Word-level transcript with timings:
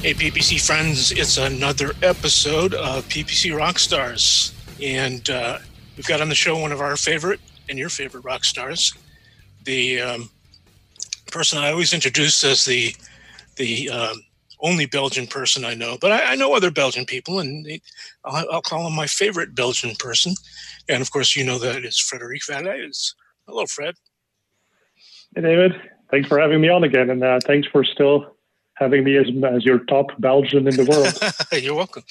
Hey, 0.00 0.14
PPC 0.14 0.64
friends, 0.64 1.10
it's 1.10 1.38
another 1.38 1.90
episode 2.04 2.72
of 2.72 3.04
PPC 3.08 3.50
Rockstars. 3.50 4.54
And 4.80 5.28
uh, 5.28 5.58
we've 5.96 6.06
got 6.06 6.20
on 6.20 6.28
the 6.28 6.36
show 6.36 6.56
one 6.56 6.70
of 6.70 6.80
our 6.80 6.96
favorite 6.96 7.40
and 7.68 7.76
your 7.76 7.88
favorite 7.88 8.24
rock 8.24 8.44
stars, 8.44 8.94
the 9.64 10.00
um, 10.00 10.30
person 11.32 11.58
I 11.58 11.72
always 11.72 11.92
introduce 11.92 12.44
as 12.44 12.64
the 12.64 12.94
the 13.56 13.90
um, 13.90 14.22
only 14.60 14.86
Belgian 14.86 15.26
person 15.26 15.64
I 15.64 15.74
know, 15.74 15.98
but 16.00 16.12
I, 16.12 16.32
I 16.32 16.34
know 16.36 16.54
other 16.54 16.70
Belgian 16.70 17.04
people, 17.04 17.40
and 17.40 17.66
I'll, 18.24 18.46
I'll, 18.52 18.62
call 18.62 18.86
him 18.86 18.94
my 18.94 19.08
favorite 19.08 19.56
Belgian 19.56 19.96
person. 19.96 20.34
And 20.88 21.02
of 21.02 21.10
course, 21.10 21.34
you 21.34 21.44
know 21.44 21.58
that 21.58 21.84
is 21.84 21.98
Frederick 21.98 22.42
Vallaeys. 22.48 23.14
Hello, 23.48 23.66
Fred. 23.66 23.96
Hey, 25.34 25.42
David. 25.42 25.72
Thanks 26.12 26.28
for 26.28 26.38
having 26.38 26.60
me 26.60 26.68
on 26.68 26.84
again, 26.84 27.10
and 27.10 27.24
uh, 27.24 27.40
thanks 27.44 27.66
for 27.66 27.84
still 27.84 28.37
having 28.78 29.04
me 29.04 29.16
as, 29.16 29.26
as 29.44 29.64
your 29.64 29.80
top 29.80 30.06
Belgian 30.18 30.68
in 30.68 30.76
the 30.76 30.84
world. 30.84 31.62
You're 31.62 31.74
welcome. 31.74 32.04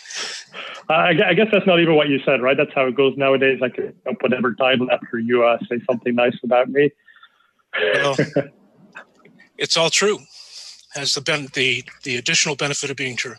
Uh, 0.90 0.94
I, 0.94 1.30
I, 1.30 1.34
guess 1.34 1.48
that's 1.52 1.66
not 1.66 1.80
even 1.80 1.96
what 1.96 2.10
you 2.10 2.20
said, 2.26 2.42
right? 2.42 2.58
That's 2.58 2.74
how 2.74 2.88
it 2.88 2.96
goes 2.96 3.16
nowadays. 3.18 3.60
I 3.62 3.70
can 3.70 3.94
put 4.06 4.22
whatever 4.22 4.54
title 4.54 4.92
after 4.92 5.20
you 5.20 5.46
uh, 5.46 5.58
say 5.70 5.80
something 5.90 6.16
nice 6.16 6.38
about 6.44 6.70
me. 6.70 6.92
Well, 7.94 8.16
it's 9.58 9.78
all 9.78 9.90
true. 9.90 10.20
Has 10.94 11.14
the 11.14 11.22
ben- 11.22 11.50
the 11.54 11.84
the 12.04 12.16
additional 12.18 12.56
benefit 12.56 12.90
of 12.90 12.98
being 12.98 13.16
true. 13.16 13.36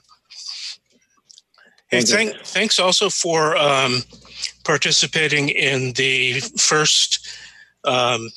Hey, 1.88 2.02
thank, 2.02 2.36
thanks 2.44 2.78
also 2.78 3.08
for 3.08 3.56
um, 3.56 4.02
participating 4.62 5.48
in 5.48 5.94
the 5.94 6.40
first 6.58 7.26
um, 7.84 8.28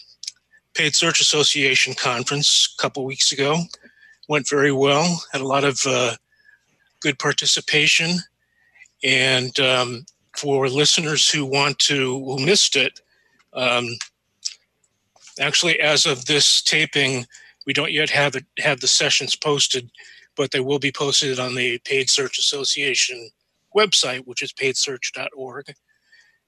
Paid 0.73 0.95
Search 0.95 1.19
Association 1.19 1.93
conference 1.93 2.73
a 2.77 2.81
couple 2.81 3.03
weeks 3.03 3.33
ago. 3.33 3.63
Went 4.31 4.47
very 4.47 4.71
well. 4.71 5.21
Had 5.33 5.41
a 5.41 5.45
lot 5.45 5.65
of 5.65 5.81
uh, 5.85 6.15
good 7.01 7.19
participation, 7.19 8.11
and 9.03 9.59
um, 9.59 10.05
for 10.37 10.69
listeners 10.69 11.29
who 11.29 11.45
want 11.45 11.79
to 11.79 12.23
who 12.23 12.39
missed 12.39 12.77
it, 12.77 13.01
um, 13.51 13.89
actually, 15.37 15.81
as 15.81 16.05
of 16.05 16.27
this 16.27 16.61
taping, 16.61 17.25
we 17.67 17.73
don't 17.73 17.91
yet 17.91 18.09
have 18.09 18.37
it 18.37 18.45
have 18.59 18.79
the 18.79 18.87
sessions 18.87 19.35
posted, 19.35 19.91
but 20.37 20.51
they 20.51 20.61
will 20.61 20.79
be 20.79 20.93
posted 20.93 21.37
on 21.37 21.55
the 21.55 21.79
Paid 21.79 22.09
Search 22.09 22.37
Association 22.37 23.31
website, 23.75 24.25
which 24.25 24.41
is 24.41 24.53
paidsearch.org, 24.53 25.73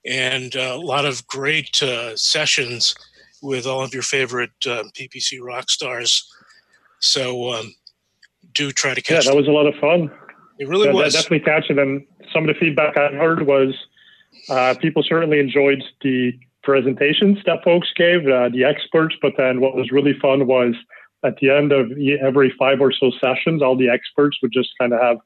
and 0.05 0.55
uh, 0.55 0.71
a 0.73 0.77
lot 0.77 1.03
of 1.03 1.27
great 1.27 1.83
uh, 1.83 2.15
sessions 2.15 2.95
with 3.41 3.67
all 3.67 3.83
of 3.83 3.93
your 3.93 4.03
favorite 4.03 4.51
uh, 4.65 4.83
PPC 4.97 5.39
rock 5.41 5.69
stars. 5.69 6.32
So 7.03 7.51
um, 7.51 7.75
do 8.53 8.71
try 8.71 8.93
to 8.93 9.01
catch. 9.01 9.25
Yeah, 9.25 9.31
that 9.31 9.37
was 9.37 9.47
a 9.47 9.51
lot 9.51 9.67
of 9.67 9.75
fun. 9.75 10.09
It 10.57 10.69
really 10.69 10.87
yeah, 10.87 10.93
was. 10.93 11.13
Definitely 11.13 11.41
catch 11.41 11.69
it. 11.69 11.77
And 11.77 12.05
some 12.31 12.47
of 12.47 12.55
the 12.55 12.59
feedback 12.59 12.95
I 12.95 13.09
heard 13.09 13.45
was 13.45 13.75
uh, 14.49 14.75
people 14.79 15.03
certainly 15.03 15.39
enjoyed 15.39 15.83
the 16.01 16.31
presentations 16.63 17.39
that 17.45 17.61
folks 17.63 17.89
gave, 17.95 18.25
uh, 18.27 18.47
the 18.49 18.63
experts. 18.63 19.15
But 19.21 19.33
then 19.37 19.59
what 19.59 19.75
was 19.75 19.91
really 19.91 20.17
fun 20.19 20.47
was 20.47 20.75
at 21.25 21.35
the 21.37 21.49
end 21.49 21.73
of 21.73 21.91
every 22.21 22.53
five 22.57 22.79
or 22.79 22.93
so 22.93 23.11
sessions, 23.21 23.61
all 23.61 23.75
the 23.75 23.89
experts 23.89 24.37
would 24.41 24.53
just 24.53 24.69
kind 24.79 24.93
of 24.93 25.01
have 25.01 25.17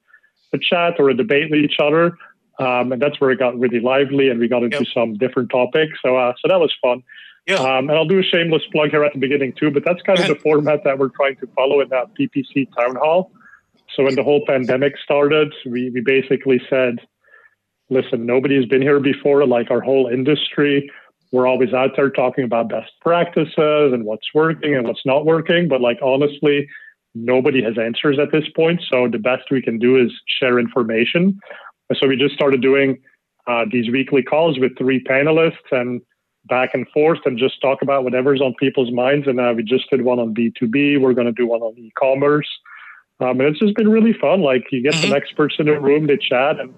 a 0.53 0.57
chat 0.57 0.95
or 0.97 1.09
a 1.09 1.13
debate 1.13 1.51
with 1.51 1.59
each 1.59 1.77
other. 1.79 2.17
Um, 2.59 2.91
and 2.91 2.99
that's 2.99 3.21
where 3.21 3.29
it 3.29 3.37
got 3.37 3.57
really 3.59 3.79
lively 3.79 4.29
and 4.29 4.39
we 4.39 4.47
got 4.47 4.63
into 4.63 4.77
yep. 4.77 4.87
some 4.91 5.13
different 5.13 5.51
topics. 5.51 5.99
So, 6.03 6.17
uh, 6.17 6.33
so 6.41 6.47
that 6.47 6.59
was 6.59 6.73
fun. 6.81 7.03
Yeah. 7.47 7.55
Um, 7.55 7.89
and 7.89 7.91
I'll 7.91 8.05
do 8.05 8.19
a 8.19 8.23
shameless 8.23 8.63
plug 8.73 8.89
here 8.89 9.05
at 9.05 9.13
the 9.13 9.19
beginning 9.19 9.53
too, 9.53 9.71
but 9.71 9.85
that's 9.85 10.01
kind 10.01 10.19
of 10.19 10.27
the 10.27 10.35
format 10.35 10.83
that 10.83 10.99
we're 10.99 11.09
trying 11.09 11.37
to 11.37 11.47
follow 11.55 11.79
in 11.79 11.87
that 11.89 12.13
PPC 12.13 12.67
town 12.77 12.95
hall. 12.97 13.31
So 13.95 14.03
when 14.03 14.15
the 14.15 14.23
whole 14.23 14.45
pandemic 14.45 14.93
started, 15.01 15.53
we, 15.65 15.89
we 15.89 16.01
basically 16.01 16.61
said, 16.69 16.99
listen, 17.89 18.25
nobody's 18.25 18.65
been 18.65 18.81
here 18.81 18.99
before, 18.99 19.47
like 19.47 19.71
our 19.71 19.79
whole 19.79 20.07
industry. 20.07 20.91
We're 21.31 21.47
always 21.47 21.73
out 21.73 21.91
there 21.95 22.09
talking 22.09 22.43
about 22.43 22.67
best 22.67 22.91
practices 23.01 23.93
and 23.93 24.03
what's 24.03 24.27
working 24.33 24.75
and 24.75 24.85
what's 24.85 25.05
not 25.05 25.25
working. 25.25 25.69
But 25.69 25.79
like 25.79 25.99
honestly, 26.01 26.67
nobody 27.15 27.63
has 27.63 27.77
answers 27.77 28.19
at 28.19 28.33
this 28.33 28.47
point. 28.55 28.81
So 28.91 29.07
the 29.07 29.19
best 29.19 29.43
we 29.51 29.61
can 29.61 29.79
do 29.79 29.95
is 29.95 30.11
share 30.39 30.59
information. 30.59 31.39
So 31.95 32.07
we 32.07 32.17
just 32.17 32.35
started 32.35 32.61
doing 32.61 32.97
uh, 33.47 33.63
these 33.71 33.89
weekly 33.89 34.21
calls 34.21 34.59
with 34.59 34.77
three 34.77 35.01
panelists 35.01 35.71
and 35.71 36.01
back 36.47 36.71
and 36.73 36.87
forth 36.89 37.19
and 37.25 37.37
just 37.37 37.61
talk 37.61 37.81
about 37.81 38.03
whatever's 38.03 38.41
on 38.41 38.53
people's 38.59 38.91
minds. 38.91 39.27
And 39.27 39.39
uh, 39.39 39.53
we 39.55 39.63
just 39.63 39.89
did 39.89 40.01
one 40.01 40.19
on 40.19 40.33
B2B. 40.33 40.99
We're 40.99 41.13
going 41.13 41.27
to 41.27 41.33
do 41.33 41.47
one 41.47 41.61
on 41.61 41.77
e-commerce. 41.77 42.47
Um, 43.19 43.39
and 43.39 43.49
it's 43.49 43.59
just 43.59 43.75
been 43.75 43.89
really 43.89 44.13
fun. 44.13 44.41
Like 44.41 44.65
you 44.71 44.81
get 44.81 44.93
mm-hmm. 44.93 45.09
some 45.09 45.13
experts 45.13 45.55
in 45.59 45.65
the 45.65 45.79
room, 45.79 46.07
they 46.07 46.17
chat 46.17 46.59
and 46.59 46.73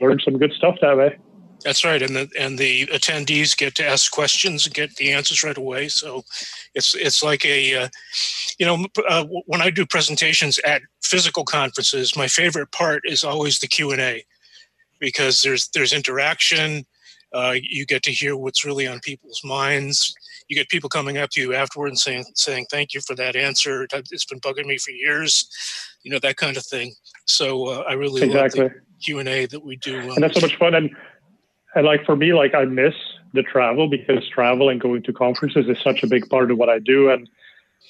learn 0.00 0.18
some 0.24 0.38
good 0.38 0.52
stuff 0.52 0.76
that 0.80 0.96
way. 0.96 1.18
That's 1.62 1.84
right, 1.84 2.02
and 2.02 2.14
the 2.14 2.28
and 2.38 2.58
the 2.58 2.86
attendees 2.88 3.56
get 3.56 3.74
to 3.76 3.86
ask 3.86 4.12
questions 4.12 4.66
and 4.66 4.74
get 4.74 4.96
the 4.96 5.12
answers 5.12 5.42
right 5.42 5.56
away. 5.56 5.88
So 5.88 6.24
it's 6.74 6.94
it's 6.94 7.22
like 7.22 7.44
a, 7.46 7.84
uh, 7.84 7.88
you 8.58 8.66
know, 8.66 8.86
uh, 9.08 9.24
when 9.46 9.62
I 9.62 9.70
do 9.70 9.86
presentations 9.86 10.58
at 10.58 10.82
physical 11.02 11.44
conferences, 11.44 12.16
my 12.16 12.28
favorite 12.28 12.70
part 12.70 13.02
is 13.04 13.24
always 13.24 13.60
the 13.60 13.66
Q 13.66 13.92
and 13.92 14.00
A 14.00 14.26
because 14.98 15.40
there's 15.40 15.68
there's 15.68 15.94
interaction 15.94 16.84
uh, 17.34 17.54
you 17.60 17.84
get 17.84 18.02
to 18.04 18.12
hear 18.12 18.36
what's 18.36 18.64
really 18.64 18.86
on 18.86 19.00
people's 19.00 19.42
minds. 19.44 20.14
You 20.48 20.56
get 20.56 20.68
people 20.68 20.88
coming 20.88 21.18
up 21.18 21.30
to 21.30 21.40
you 21.40 21.52
afterward 21.52 21.88
and 21.88 21.98
saying, 21.98 22.24
saying, 22.34 22.66
thank 22.70 22.94
you 22.94 23.00
for 23.00 23.14
that 23.16 23.34
answer. 23.34 23.86
It's 23.92 24.24
been 24.24 24.40
bugging 24.40 24.66
me 24.66 24.78
for 24.78 24.92
years, 24.92 25.48
you 26.02 26.12
know, 26.12 26.20
that 26.20 26.36
kind 26.36 26.56
of 26.56 26.64
thing. 26.64 26.94
So 27.26 27.68
uh, 27.68 27.84
I 27.88 27.94
really 27.94 28.22
exactly. 28.22 28.62
love 28.62 28.72
the 28.72 29.04
Q&A 29.04 29.46
that 29.46 29.64
we 29.64 29.76
do. 29.76 29.98
and 29.98 30.22
that's 30.22 30.34
so 30.34 30.40
much 30.40 30.56
fun. 30.56 30.74
And, 30.74 30.90
and 31.74 31.84
like 31.84 32.04
for 32.04 32.14
me, 32.14 32.32
like 32.32 32.54
I 32.54 32.64
miss 32.66 32.94
the 33.32 33.42
travel 33.42 33.88
because 33.88 34.28
travel 34.28 34.68
and 34.68 34.80
going 34.80 35.02
to 35.02 35.12
conferences 35.12 35.66
is 35.68 35.78
such 35.82 36.04
a 36.04 36.06
big 36.06 36.28
part 36.28 36.52
of 36.52 36.58
what 36.58 36.68
I 36.68 36.78
do. 36.78 37.10
And 37.10 37.28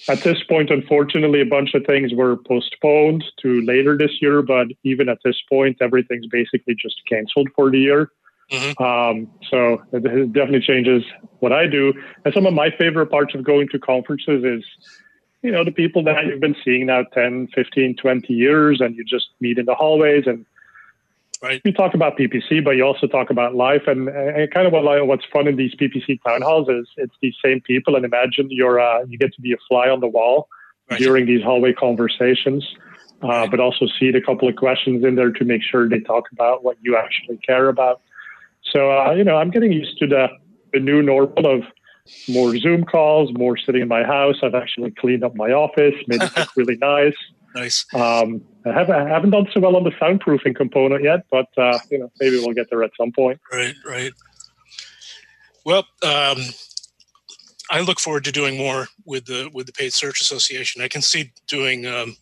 at 0.09 0.23
this 0.23 0.43
point, 0.45 0.71
unfortunately, 0.71 1.43
a 1.43 1.47
bunch 1.47 1.75
of 1.75 1.85
things 1.85 2.15
were 2.15 2.37
postponed 2.37 3.25
to 3.43 3.61
later 3.63 3.97
this 3.99 4.23
year. 4.23 4.41
But 4.41 4.69
even 4.85 5.11
at 5.11 5.19
this 5.23 5.37
point, 5.51 5.77
everything's 5.83 6.27
basically 6.27 6.75
just 6.75 7.01
canceled 7.07 7.49
for 7.55 7.71
the 7.71 7.79
year. 7.79 8.11
Mm-hmm. 8.55 8.83
Um, 8.83 9.31
so 9.51 9.83
it 9.93 10.33
definitely 10.33 10.61
changes 10.61 11.03
what 11.41 11.53
I 11.53 11.67
do. 11.67 11.93
And 12.25 12.33
some 12.33 12.47
of 12.47 12.55
my 12.55 12.71
favorite 12.71 13.07
parts 13.07 13.35
of 13.35 13.45
going 13.45 13.69
to 13.69 13.79
conferences 13.79 14.45
is, 14.45 14.65
you 15.43 15.51
know, 15.51 15.65
the 15.65 15.73
people 15.73 16.03
that 16.05 16.25
you've 16.27 16.41
been 16.41 16.57
seeing 16.65 16.87
now 16.87 17.03
10, 17.03 17.49
15, 17.55 17.97
20 17.97 18.33
years, 18.33 18.81
and 18.81 18.97
you 18.97 19.05
just 19.05 19.27
meet 19.41 19.59
in 19.59 19.67
the 19.67 19.75
hallways 19.75 20.27
and 20.27 20.47
right. 21.43 21.61
you 21.65 21.73
talk 21.73 21.95
about 21.95 22.17
PPC, 22.17 22.65
but 22.65 22.73
you 22.73 22.85
also 22.85 23.07
talk 23.07 23.31
about 23.31 23.55
life. 23.55 23.83
And, 23.87 24.09
and 24.09 24.51
kind 24.51 24.67
of 24.67 24.73
what, 24.73 25.07
what's 25.07 25.25
fun 25.33 25.47
in 25.47 25.57
these 25.57 25.75
PPC 25.75 26.23
town 26.23 26.43
halls 26.43 26.69
is 26.69 26.89
it's 26.97 27.15
these 27.21 27.35
same 27.45 27.61
people. 27.61 27.97
And 27.97 28.05
imagine 28.05 28.49
you're, 28.51 28.81
uh, 28.81 29.05
you 29.05 29.19
get 29.19 29.35
to 29.35 29.41
be 29.41 29.53
a 29.53 29.57
fly 29.69 29.89
on 29.89 30.01
the 30.01 30.09
wall 30.09 30.49
right. 30.91 30.99
during 30.99 31.27
these 31.27 31.43
hallway 31.43 31.73
conversations. 31.73 32.67
Uh, 33.23 33.47
but 33.47 33.59
also 33.59 33.87
seed 33.99 34.15
a 34.15 34.21
couple 34.21 34.47
of 34.47 34.57
questions 34.57 35.03
in 35.03 35.15
there 35.15 35.31
to 35.31 35.45
make 35.45 35.63
sure 35.63 35.89
they 35.89 36.01
talk 36.01 36.25
about 36.33 36.63
what 36.63 36.77
you 36.83 36.95
actually 36.95 37.39
care 37.39 37.69
about. 37.71 38.03
So, 38.75 38.91
uh, 38.91 39.13
you 39.13 39.25
know, 39.25 39.37
I'm 39.37 39.51
getting 39.51 39.73
used 39.73 39.99
to 39.99 40.07
the, 40.07 40.29
the 40.73 40.81
new 40.81 41.01
normal 41.01 41.47
of 41.47 41.63
more 42.29 42.57
Zoom 42.57 42.85
calls, 42.85 43.33
more 43.33 43.57
sitting 43.57 43.83
in 43.83 43.89
my 43.89 44.03
house. 44.03 44.37
I've 44.43 44.55
actually 44.55 44.91
cleaned 44.91 45.23
up 45.23 45.35
my 45.37 45.53
office, 45.53 45.95
made 46.09 46.23
it 46.23 46.37
look 46.37 46.49
really 46.57 46.77
nice. 46.77 47.15
Nice. 47.55 47.87
Um, 47.95 48.43
I 48.67 48.73
haven't, 48.73 48.97
I 48.97 49.09
haven't 49.09 49.31
done 49.31 49.47
so 49.55 49.61
well 49.61 49.77
on 49.77 49.85
the 49.85 49.93
soundproofing 49.93 50.57
component 50.57 51.05
yet, 51.05 51.25
but 51.31 51.47
uh, 51.57 51.79
you 51.91 51.99
know, 51.99 52.11
maybe 52.21 52.37
we'll 52.39 52.53
get 52.53 52.69
there 52.69 52.83
at 52.83 52.91
some 52.99 53.13
point. 53.13 53.41
Right, 53.53 53.75
right. 53.87 54.13
Well, 55.65 55.87
um, 56.03 56.39
I 57.71 57.81
look 57.81 58.01
forward 58.01 58.25
to 58.25 58.33
doing 58.33 58.59
more 58.59 58.89
with 59.07 59.27
the 59.27 59.51
with 59.55 59.67
the 59.67 59.73
Paid 59.73 59.95
Search 59.95 60.21
Association. 60.21 60.83
I 60.83 60.89
can 60.89 61.01
see 61.01 61.33
doing 61.47 61.87
um, 61.87 62.17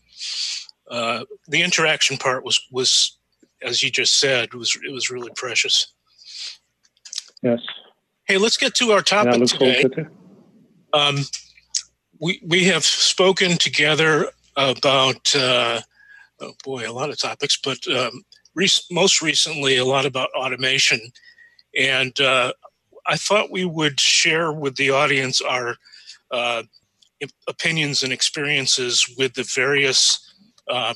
uh, 0.91 1.25
the 1.49 1.63
interaction 1.63 2.19
part 2.19 2.45
was 2.45 2.61
was 2.71 3.17
as 3.63 3.83
you 3.83 3.91
just 3.91 4.21
said 4.21 4.53
was 4.53 4.79
it 4.87 4.93
was 4.93 5.11
really 5.11 5.31
precious. 5.35 5.93
Yes. 7.43 7.61
Hey, 8.25 8.39
let's 8.39 8.57
get 8.57 8.75
to 8.77 8.93
our 8.93 9.03
topic 9.03 9.41
yeah, 9.41 9.83
today. 9.83 10.07
Um, 10.93 11.19
we 12.21 12.41
we 12.47 12.65
have 12.65 12.85
spoken 12.85 13.59
together 13.59 14.29
about 14.57 15.35
uh, 15.35 15.81
oh 16.41 16.53
boy, 16.65 16.89
a 16.89 16.93
lot 16.93 17.11
of 17.11 17.19
topics, 17.19 17.59
but 17.63 17.79
um, 17.89 18.23
re- 18.55 18.69
most 18.91 19.23
recently, 19.23 19.77
a 19.77 19.85
lot 19.85 20.07
about 20.07 20.31
automation. 20.37 21.01
And 21.77 22.19
uh, 22.21 22.53
I 23.07 23.17
thought 23.17 23.51
we 23.51 23.65
would 23.65 23.99
share 23.99 24.53
with 24.53 24.77
the 24.77 24.91
audience 24.91 25.41
our 25.41 25.77
uh, 26.31 26.63
opinions 27.49 28.03
and 28.03 28.13
experiences 28.13 29.07
with 29.19 29.35
the 29.35 29.49
various 29.55 30.35
uh, 30.69 30.95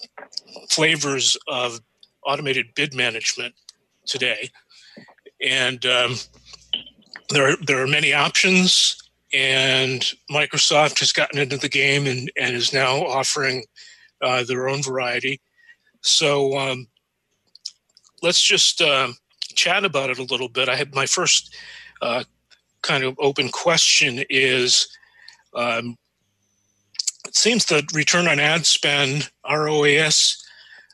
flavors 0.71 1.37
of 1.49 1.81
automated 2.25 2.67
bid 2.75 2.95
management 2.95 3.55
today. 4.07 4.51
And 5.45 5.85
um, 5.87 6.15
there, 7.31 7.51
are, 7.51 7.57
there 7.67 7.83
are 7.83 7.87
many 7.87 8.13
options, 8.13 8.97
and 9.33 10.01
Microsoft 10.31 11.01
has 11.01 11.13
gotten 11.13 11.39
into 11.39 11.57
the 11.57 11.69
game 11.69 12.07
and, 12.07 12.31
and 12.39 12.55
is 12.55 12.73
now 12.73 12.99
offering 12.99 13.65
uh, 14.23 14.45
their 14.45 14.69
own 14.69 14.83
variety. 14.83 15.41
So 16.01 16.57
um, 16.57 16.87
let's 18.23 18.43
just 18.43 18.81
uh, 18.81 19.09
chat 19.55 19.85
about 19.85 20.11
it 20.11 20.19
a 20.19 20.25
little 20.25 20.49
bit. 20.49 20.69
I 20.69 20.77
had 20.77 20.95
my 20.95 21.07
first 21.07 21.55
uh, 22.01 22.25
kind 22.83 23.05
of 23.05 23.17
open 23.19 23.49
question 23.49 24.25
is 24.31 24.89
um, 25.55 25.97
it 27.27 27.35
seems 27.35 27.65
that 27.67 27.93
return 27.93 28.29
on 28.29 28.39
ad 28.39 28.67
spend, 28.67 29.31
ROAS 29.51 30.45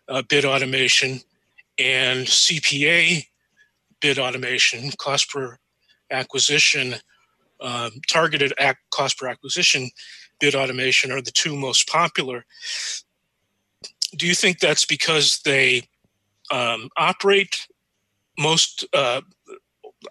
uh, 0.09 0.23
bid 0.29 0.45
automation, 0.45 1.21
and 1.79 2.27
CPA 2.27 3.27
bid 4.03 4.19
automation, 4.19 4.91
cost 4.99 5.31
per 5.31 5.57
acquisition, 6.11 6.97
um, 7.63 7.93
targeted 8.09 8.53
ac- 8.59 8.77
cost 8.91 9.19
per 9.19 9.29
acquisition 9.29 9.91
bid 10.41 10.55
automation 10.57 11.13
are 11.13 11.23
the 11.23 11.31
two 11.31 11.57
most 11.57 11.89
popular. 11.89 12.45
Do 14.17 14.27
you 14.27 14.35
think 14.35 14.59
that's 14.59 14.85
because 14.85 15.41
they 15.45 15.85
um, 16.51 16.91
operate 16.97 17.69
most 18.39 18.85
uh, 18.93 19.23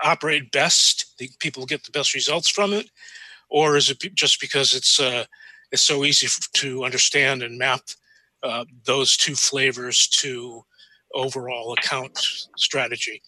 operate 0.02 0.52
best? 0.52 1.14
The 1.20 1.30
people 1.40 1.66
get 1.66 1.84
the 1.84 1.92
best 1.92 2.14
results 2.14 2.50
from 2.50 2.72
it, 2.74 2.90
or 3.50 3.76
is 3.76 3.90
it 3.90 4.00
just 4.16 4.40
because 4.40 4.74
it's 4.74 5.00
uh, 5.00 5.26
it's 5.72 5.82
so 5.82 6.06
easy 6.06 6.28
to 6.54 6.86
understand 6.86 7.44
and 7.44 7.58
map 7.58 7.82
uh, 8.42 8.66
those 8.86 9.18
two 9.18 9.36
flavors 9.36 10.08
to 10.08 10.64
overall 11.14 11.74
account 11.74 12.18
strategy? 12.58 13.22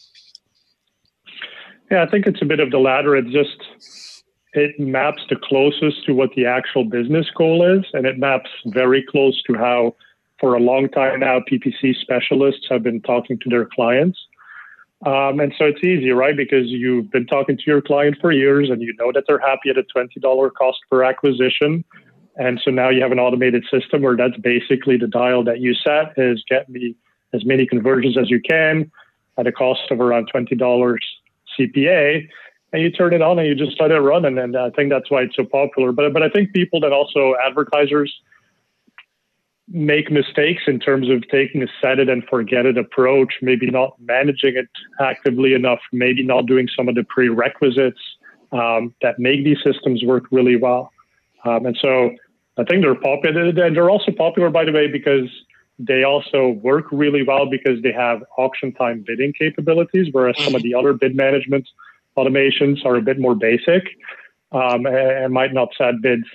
Yeah, 1.94 2.02
I 2.02 2.10
think 2.10 2.26
it's 2.26 2.42
a 2.42 2.46
bit 2.46 2.60
of 2.60 2.72
the 2.72 2.80
latter. 2.80 3.16
It 3.16 3.28
just 3.28 4.24
it 4.54 4.80
maps 4.80 5.22
the 5.30 5.36
closest 5.36 6.04
to 6.08 6.14
what 6.14 6.32
the 6.36 6.44
actual 6.44 6.86
business 6.86 7.28
goal 7.38 7.64
is, 7.78 7.86
and 7.94 8.08
it 8.08 8.18
maps 8.18 8.50
very 8.66 9.06
close 9.08 9.40
to 9.44 9.54
how, 9.54 9.96
for 10.40 10.56
a 10.56 10.60
long 10.60 10.90
time 10.90 11.20
now, 11.20 11.40
PPC 11.42 11.96
specialists 12.02 12.66
have 12.68 12.82
been 12.82 13.00
talking 13.00 13.38
to 13.44 13.48
their 13.48 13.68
clients. 13.68 14.18
Um, 15.06 15.40
and 15.40 15.54
so 15.56 15.66
it's 15.66 15.84
easy, 15.84 16.10
right? 16.10 16.36
Because 16.36 16.66
you've 16.66 17.12
been 17.12 17.28
talking 17.28 17.58
to 17.58 17.64
your 17.68 17.80
client 17.80 18.18
for 18.20 18.32
years 18.32 18.72
and 18.72 18.82
you 18.82 18.96
know 18.98 19.12
that 19.12 19.26
they're 19.28 19.38
happy 19.38 19.70
at 19.70 19.78
a 19.78 19.84
$20 19.96 20.52
cost 20.54 20.80
per 20.90 21.04
acquisition. 21.04 21.86
And 22.38 22.60
so 22.66 22.72
now 22.72 22.90
you 22.90 23.04
have 23.04 23.12
an 23.12 23.20
automated 23.20 23.66
system 23.70 24.02
where 24.02 24.18
that's 24.18 24.38
basically 24.38 24.98
the 24.98 25.06
dial 25.06 25.44
that 25.44 25.60
you 25.60 25.76
set 25.76 26.14
is 26.18 26.44
get 26.50 26.70
me 26.70 26.96
as 27.34 27.46
many 27.46 27.68
conversions 27.68 28.18
as 28.18 28.32
you 28.32 28.42
can 28.42 28.92
at 29.38 29.46
a 29.46 29.52
cost 29.52 29.92
of 29.92 30.00
around 30.00 30.32
$20 30.34 30.98
CPA. 31.60 32.28
And 32.72 32.82
you 32.82 32.90
turn 32.90 33.14
it 33.14 33.22
on 33.22 33.38
and 33.38 33.48
you 33.48 33.54
just 33.54 33.80
let 33.80 33.92
it 33.92 34.00
run. 34.00 34.26
And, 34.26 34.40
and 34.40 34.58
I 34.58 34.72
think 34.72 34.90
that's 34.90 35.12
why 35.12 35.22
it's 35.22 35.36
so 35.36 35.46
popular. 35.46 35.92
But, 35.92 36.12
but 36.12 36.24
I 36.24 36.30
think 36.30 36.54
people 36.54 36.80
that 36.80 36.92
also 36.92 37.36
advertisers 37.46 38.12
make 39.68 40.12
mistakes 40.12 40.64
in 40.68 40.80
terms 40.80 41.10
of 41.10 41.24
taking 41.30 41.64
a 41.64 41.68
set 41.82 42.00
it 42.00 42.10
and 42.10 42.24
forget 42.26 42.66
it 42.66 42.78
approach, 42.78 43.36
maybe 43.42 43.70
not 43.70 43.96
managing 44.00 44.58
it 44.58 44.70
actively 45.00 45.54
enough, 45.54 45.80
maybe 45.92 46.24
not 46.24 46.46
doing 46.46 46.68
some 46.76 46.90
of 46.90 46.96
the 46.96 47.04
prerequisites 47.04 48.00
um, 48.52 48.94
that 49.02 49.20
make 49.20 49.44
these 49.44 49.58
systems 49.64 50.04
work 50.04 50.26
really 50.32 50.56
well. 50.56 50.92
Um, 51.46 51.66
and 51.66 51.78
so 51.82 52.12
I 52.58 52.64
think 52.64 52.84
they're 52.84 52.96
popular. 52.96 53.46
And 53.46 53.76
they're 53.76 53.90
also 53.90 54.12
popular, 54.12 54.50
by 54.50 54.66
the 54.66 54.72
way, 54.72 54.88
because 54.88 55.30
they 55.88 56.04
also 56.04 56.50
work 56.50 56.86
really 56.92 57.24
well 57.24 57.50
because 57.50 57.82
they 57.82 57.92
have 57.92 58.24
auction 58.38 58.72
time 58.74 59.04
bidding 59.06 59.34
capabilities, 59.34 60.08
whereas 60.12 60.36
some 60.40 60.56
of 60.56 60.62
the 60.64 60.74
other 60.74 60.94
bid 60.94 61.16
management 61.16 61.68
automations 62.18 62.86
are 62.86 62.96
a 62.96 63.02
bit 63.02 63.20
more 63.20 63.36
basic 63.36 63.84
um, 64.52 64.86
and 64.86 65.34
might 65.34 65.54
not 65.54 65.70
set 65.78 66.02
bids 66.02 66.26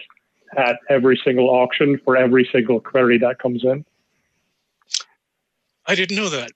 at 0.56 0.76
every 0.88 1.20
single 1.24 1.50
auction 1.50 2.00
for 2.04 2.16
every 2.16 2.48
single 2.50 2.80
query 2.80 3.18
that 3.18 3.38
comes 3.38 3.64
in. 3.64 3.84
I 5.86 5.94
didn't 5.94 6.16
know 6.16 6.28
that. 6.28 6.50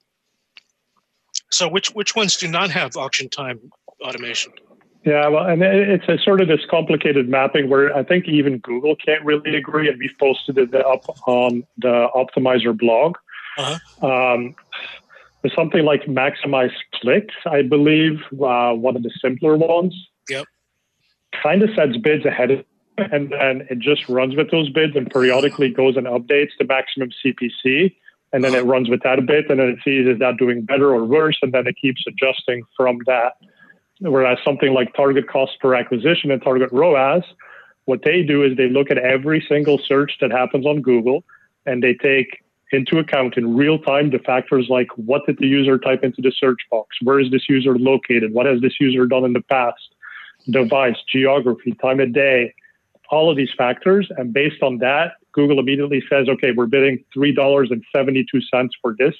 So 1.50 1.68
which 1.68 1.90
which 1.90 2.16
ones 2.16 2.36
do 2.36 2.48
not 2.48 2.70
have 2.70 2.96
auction 2.96 3.28
time 3.28 3.70
automation? 4.00 4.52
Yeah, 5.04 5.26
well, 5.28 5.46
and 5.46 5.62
it's 5.62 6.08
a 6.08 6.16
sort 6.22 6.40
of 6.40 6.48
this 6.48 6.60
complicated 6.70 7.28
mapping 7.28 7.68
where 7.68 7.94
I 7.96 8.04
think 8.04 8.28
even 8.28 8.58
Google 8.58 8.94
can't 8.94 9.24
really 9.24 9.56
agree, 9.56 9.88
and 9.88 9.98
we've 9.98 10.16
posted 10.18 10.58
it 10.58 10.74
up 10.74 11.04
on 11.26 11.64
the 11.78 12.08
Optmyzr 12.14 12.78
blog. 12.78 13.16
Uh-huh. 13.58 14.06
Um, 14.06 14.54
there's 15.42 15.54
something 15.56 15.84
like 15.84 16.02
maximize 16.04 16.72
clicks, 16.94 17.34
I 17.46 17.62
believe, 17.62 18.20
uh, 18.32 18.72
one 18.72 18.94
of 18.94 19.02
the 19.02 19.10
simpler 19.20 19.56
ones. 19.56 19.94
Yep. 20.28 20.46
Kind 21.42 21.62
of 21.62 21.70
sets 21.74 21.96
bids 21.96 22.24
ahead 22.24 22.52
of 22.52 22.64
and 22.98 23.30
then 23.30 23.66
it 23.70 23.78
just 23.78 24.08
runs 24.08 24.36
with 24.36 24.50
those 24.50 24.68
bids 24.68 24.94
and 24.96 25.10
periodically 25.10 25.70
goes 25.70 25.96
and 25.96 26.06
updates 26.06 26.50
the 26.58 26.64
maximum 26.64 27.10
CPC. 27.24 27.94
And 28.34 28.44
then 28.44 28.54
it 28.54 28.64
runs 28.64 28.88
with 28.88 29.02
that 29.02 29.18
a 29.18 29.22
bit 29.22 29.50
and 29.50 29.60
then 29.60 29.68
it 29.68 29.78
sees 29.84 30.06
is 30.06 30.18
that 30.18 30.36
doing 30.38 30.62
better 30.62 30.94
or 30.94 31.04
worse. 31.04 31.38
And 31.42 31.52
then 31.52 31.66
it 31.66 31.76
keeps 31.80 32.02
adjusting 32.06 32.62
from 32.76 32.98
that. 33.06 33.32
Whereas 34.02 34.38
something 34.44 34.74
like 34.74 34.94
target 34.94 35.28
cost 35.28 35.52
per 35.60 35.74
acquisition 35.74 36.30
and 36.30 36.42
target 36.42 36.70
ROAS, 36.72 37.22
what 37.84 38.02
they 38.04 38.22
do 38.22 38.42
is 38.42 38.56
they 38.56 38.68
look 38.68 38.90
at 38.90 38.98
every 38.98 39.44
single 39.48 39.78
search 39.78 40.12
that 40.20 40.30
happens 40.32 40.66
on 40.66 40.82
Google 40.82 41.24
and 41.66 41.82
they 41.82 41.94
take 41.94 42.42
into 42.72 42.98
account 42.98 43.36
in 43.36 43.54
real 43.54 43.78
time 43.78 44.10
the 44.10 44.18
factors 44.18 44.66
like 44.68 44.88
what 44.96 45.24
did 45.26 45.38
the 45.38 45.46
user 45.46 45.78
type 45.78 46.02
into 46.02 46.20
the 46.20 46.32
search 46.32 46.58
box? 46.70 46.96
Where 47.02 47.20
is 47.20 47.30
this 47.30 47.48
user 47.48 47.78
located? 47.78 48.32
What 48.32 48.46
has 48.46 48.60
this 48.60 48.74
user 48.80 49.06
done 49.06 49.24
in 49.24 49.34
the 49.34 49.42
past? 49.42 49.94
Device, 50.50 50.96
geography, 51.08 51.72
time 51.80 52.00
of 52.00 52.12
day, 52.12 52.54
all 53.10 53.30
of 53.30 53.36
these 53.36 53.50
factors. 53.56 54.08
And 54.16 54.32
based 54.32 54.62
on 54.62 54.78
that, 54.78 55.12
Google 55.32 55.60
immediately 55.60 56.02
says, 56.10 56.28
okay, 56.28 56.50
we're 56.50 56.66
bidding 56.66 57.04
$3.72 57.16 58.68
for 58.80 58.96
this 58.98 59.14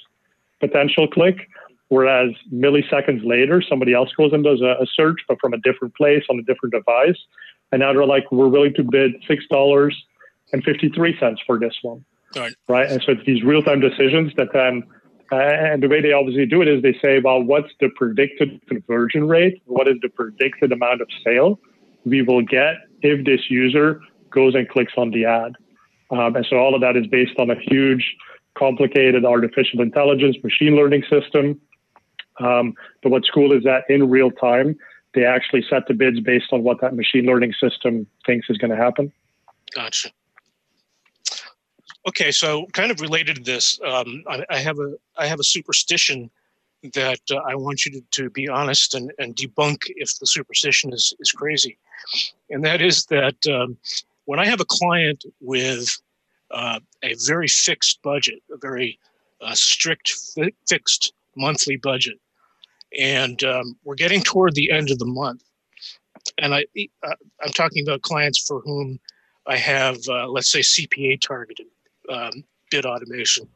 potential 0.59 1.07
click. 1.07 1.47
Whereas 1.93 2.31
milliseconds 2.51 3.23
later, 3.23 3.61
somebody 3.61 3.93
else 3.93 4.11
goes 4.17 4.33
and 4.33 4.43
does 4.43 4.61
a, 4.61 4.81
a 4.81 4.87
search, 4.95 5.19
but 5.27 5.39
from 5.39 5.53
a 5.53 5.59
different 5.59 5.95
place 5.95 6.23
on 6.27 6.39
a 6.39 6.41
different 6.41 6.73
device. 6.73 7.19
And 7.71 7.81
now 7.81 7.93
they're 7.93 8.03
like, 8.03 8.31
we're 8.31 8.47
willing 8.47 8.73
to 8.73 8.83
bid 8.83 9.11
$6.53 9.29 11.37
for 11.45 11.59
this 11.59 11.75
one. 11.83 12.03
Right. 12.35 12.51
right. 12.67 12.89
And 12.89 12.99
so 13.05 13.11
it's 13.11 13.23
these 13.27 13.43
real 13.43 13.61
time 13.61 13.79
decisions 13.79 14.33
that 14.37 14.47
then, 14.53 14.81
uh, 15.31 15.35
and 15.35 15.83
the 15.83 15.87
way 15.87 16.01
they 16.01 16.13
obviously 16.13 16.47
do 16.47 16.63
it 16.63 16.67
is 16.67 16.81
they 16.81 16.97
say, 16.99 17.19
well, 17.23 17.43
what's 17.43 17.69
the 17.79 17.89
predicted 17.95 18.59
conversion 18.67 19.27
rate? 19.27 19.61
What 19.65 19.87
is 19.87 19.97
the 20.01 20.09
predicted 20.09 20.71
amount 20.71 21.01
of 21.01 21.07
sale 21.23 21.59
we 22.05 22.23
will 22.23 22.41
get 22.41 22.77
if 23.03 23.23
this 23.23 23.51
user 23.51 24.01
goes 24.31 24.55
and 24.55 24.67
clicks 24.67 24.93
on 24.97 25.11
the 25.11 25.25
ad. 25.25 25.53
Um, 26.09 26.35
and 26.35 26.45
so 26.49 26.57
all 26.57 26.73
of 26.73 26.81
that 26.81 26.97
is 26.97 27.05
based 27.05 27.37
on 27.37 27.51
a 27.51 27.55
huge, 27.55 28.15
complicated 28.57 29.25
artificial 29.25 29.81
intelligence 29.81 30.37
machine 30.43 30.75
learning 30.75 31.03
system. 31.07 31.61
Um, 32.39 32.73
but 33.01 33.11
what's 33.11 33.29
cool 33.29 33.53
is 33.53 33.63
that 33.63 33.83
in 33.89 34.09
real 34.09 34.31
time, 34.31 34.77
they 35.13 35.25
actually 35.25 35.63
set 35.69 35.87
the 35.87 35.93
bids 35.93 36.19
based 36.19 36.51
on 36.51 36.63
what 36.63 36.81
that 36.81 36.95
machine 36.95 37.25
learning 37.25 37.53
system 37.59 38.07
thinks 38.25 38.49
is 38.49 38.57
going 38.57 38.71
to 38.71 38.77
happen. 38.77 39.11
Gotcha. 39.73 40.09
Okay, 42.07 42.31
so 42.31 42.65
kind 42.73 42.91
of 42.91 42.99
related 42.99 43.37
to 43.37 43.41
this, 43.41 43.79
um, 43.85 44.23
I, 44.27 44.43
I, 44.49 44.57
have 44.57 44.77
a 44.79 44.95
I 45.17 45.25
have 45.25 45.39
a 45.39 45.43
superstition 45.43 46.29
that 46.93 47.21
uh, 47.31 47.37
I 47.47 47.55
want 47.55 47.85
you 47.85 47.93
to, 47.93 48.01
to 48.11 48.29
be 48.29 48.49
honest 48.49 48.93
and, 48.93 49.13
and 49.19 49.35
debunk 49.35 49.77
if 49.87 50.19
the 50.19 50.25
superstition 50.25 50.91
is, 50.91 51.13
is 51.19 51.31
crazy. 51.31 51.77
And 52.49 52.63
that 52.65 52.81
is 52.81 53.05
that 53.05 53.37
um, 53.47 53.77
when 54.25 54.39
I 54.39 54.45
have 54.45 54.59
a 54.59 54.65
client 54.65 55.23
with 55.39 55.97
uh, 56.51 56.79
a 57.03 57.15
very 57.25 57.47
fixed 57.47 58.01
budget, 58.01 58.41
a 58.51 58.57
very 58.57 58.99
uh, 59.41 59.55
strict, 59.55 60.09
fi- 60.09 60.53
fixed 60.67 61.13
monthly 61.37 61.77
budget, 61.77 62.19
and 62.99 63.43
um, 63.43 63.77
we're 63.83 63.95
getting 63.95 64.21
toward 64.21 64.55
the 64.55 64.71
end 64.71 64.91
of 64.91 64.99
the 64.99 65.05
month, 65.05 65.43
and 66.37 66.53
I, 66.53 66.65
uh, 67.03 67.15
I'm 67.41 67.51
talking 67.53 67.85
about 67.85 68.01
clients 68.01 68.45
for 68.45 68.61
whom 68.61 68.99
I 69.47 69.57
have, 69.57 69.97
uh, 70.07 70.27
let's 70.27 70.51
say, 70.51 70.59
CPA 70.59 71.21
targeted 71.21 71.67
um, 72.09 72.43
bid 72.71 72.85
automation. 72.85 73.47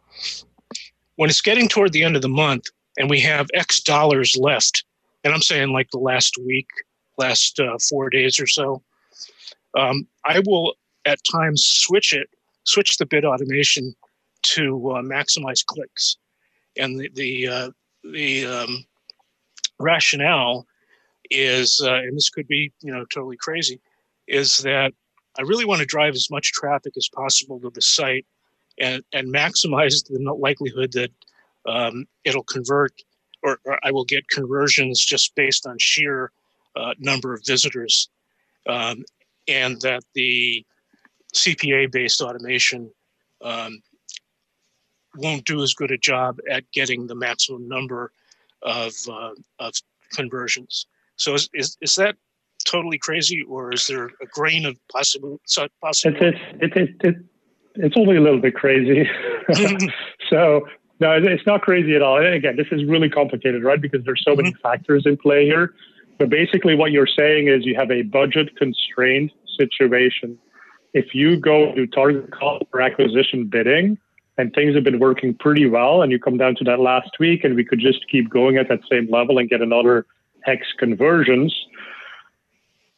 When 1.16 1.30
it's 1.30 1.42
getting 1.42 1.68
toward 1.68 1.94
the 1.94 2.04
end 2.04 2.16
of 2.16 2.22
the 2.22 2.30
month, 2.30 2.66
and 2.98 3.10
we 3.10 3.20
have 3.22 3.48
X 3.54 3.80
dollars 3.82 4.36
left, 4.38 4.84
and 5.24 5.34
I'm 5.34 5.42
saying 5.42 5.72
like 5.72 5.90
the 5.92 6.00
last 6.00 6.38
week, 6.38 6.68
last 7.18 7.60
uh, 7.60 7.78
four 7.90 8.10
days 8.10 8.40
or 8.40 8.48
so, 8.48 8.82
um, 9.78 10.08
I 10.26 10.42
will 10.46 10.76
at 11.06 11.20
times 11.24 11.64
switch 11.64 12.14
it, 12.14 12.30
switch 12.66 12.98
the 12.98 13.06
bid 13.06 13.26
automation 13.26 13.96
to 14.44 14.92
uh, 14.92 15.02
maximize 15.02 15.66
clicks. 15.66 16.18
And 16.78 17.00
the 17.00 17.10
the 17.14 17.48
uh, 17.48 17.70
the 18.04 18.46
um, 18.46 18.86
rationale 19.80 20.66
is, 21.30 21.82
uh, 21.84 21.96
and 21.96 22.16
this 22.16 22.30
could 22.30 22.48
be 22.48 22.72
you 22.82 22.94
know 22.94 23.06
totally 23.06 23.38
crazy, 23.38 23.80
is 24.28 24.58
that 24.60 24.94
I 25.38 25.44
really 25.44 25.66
want 25.66 25.80
to 25.80 25.86
drive 25.86 26.16
as 26.16 26.30
much 26.30 26.52
traffic 26.52 26.94
as 26.98 27.10
possible 27.10 27.60
to 27.60 27.70
the 27.70 27.82
site 27.82 28.26
and 28.80 29.04
and 29.14 29.34
maximize 29.34 30.06
the 30.08 30.20
likelihood 30.34 30.92
that 30.94 31.12
um, 31.66 32.06
it'll 32.24 32.44
convert 32.44 32.94
or, 33.44 33.60
or, 33.66 33.80
I 33.84 33.92
will 33.92 34.06
get 34.06 34.28
conversions 34.30 35.04
just 35.04 35.36
based 35.36 35.68
on 35.68 35.78
sheer 35.80 36.32
uh, 36.76 36.94
number 36.98 37.34
of 37.34 37.46
visitors, 37.46 38.10
um, 38.68 39.04
and 39.48 39.80
that 39.82 40.04
the 40.16 40.66
CPA 41.36 41.92
based 41.92 42.22
automation 42.22 42.92
um, 43.44 43.82
won't 45.16 45.46
do 45.46 45.62
as 45.62 45.74
good 45.74 45.92
a 45.92 45.98
job 45.98 46.40
at 46.50 46.70
getting 46.72 47.08
the 47.08 47.16
maximum 47.16 47.68
number 47.68 48.12
of 48.64 48.94
uh, 49.10 49.32
of 49.60 49.74
conversions. 50.14 50.88
So 51.16 51.34
is, 51.36 51.50
is 51.54 51.78
is 51.82 51.96
that 51.96 52.16
totally 52.66 52.98
crazy, 52.98 53.44
or 53.44 53.74
is 53.74 53.88
there 53.88 54.08
a 54.22 54.26
grain 54.32 54.66
of 54.66 54.78
possible 54.92 55.40
possibility? 55.82 56.38
It's 56.60 56.76
it's 56.76 56.92
it, 57.04 57.08
it, 57.08 57.16
it's 57.76 57.96
only 57.98 58.18
a 58.18 58.22
little 58.22 58.40
bit 58.40 58.56
crazy. 58.56 59.10
so 60.30 60.68
no, 61.00 61.12
it's 61.12 61.46
not 61.46 61.62
crazy 61.62 61.96
at 61.96 62.02
all. 62.02 62.18
And 62.18 62.34
again, 62.34 62.56
this 62.56 62.68
is 62.72 62.84
really 62.86 63.10
complicated, 63.10 63.64
right? 63.64 63.80
Because 63.80 64.04
there's 64.04 64.24
so 64.24 64.32
mm-hmm. 64.32 64.44
many 64.44 64.56
factors 64.62 65.04
in 65.06 65.18
play 65.18 65.46
here. 65.46 65.74
But 66.18 66.30
basically, 66.30 66.76
what 66.76 66.92
you're 66.92 67.08
saying 67.08 67.48
is 67.48 67.66
you 67.66 67.76
have 67.76 67.92
a 67.92 68.02
budget 68.02 68.56
constrained 68.58 69.32
situation. 69.58 70.38
If 70.94 71.14
you 71.14 71.40
go 71.40 71.76
to 71.76 71.86
target 71.88 72.32
cost 72.32 72.64
per 72.72 72.82
acquisition 72.82 73.46
bidding, 73.46 74.00
and 74.38 74.54
things 74.54 74.76
have 74.76 74.84
been 74.84 75.00
working 75.00 75.34
pretty 75.34 75.68
well, 75.68 76.02
and 76.02 76.12
you 76.12 76.20
come 76.20 76.38
down 76.38 76.56
to 76.56 76.64
that 76.66 76.80
last 76.80 77.10
week, 77.20 77.44
and 77.44 77.56
we 77.56 77.64
could 77.64 77.80
just 77.80 78.08
keep 78.10 78.30
going 78.30 78.58
at 78.58 78.70
that 78.70 78.82
same 78.90 79.10
level 79.10 79.40
and 79.40 79.50
get 79.50 79.62
another 79.62 80.06
X 80.46 80.66
conversions, 80.78 81.54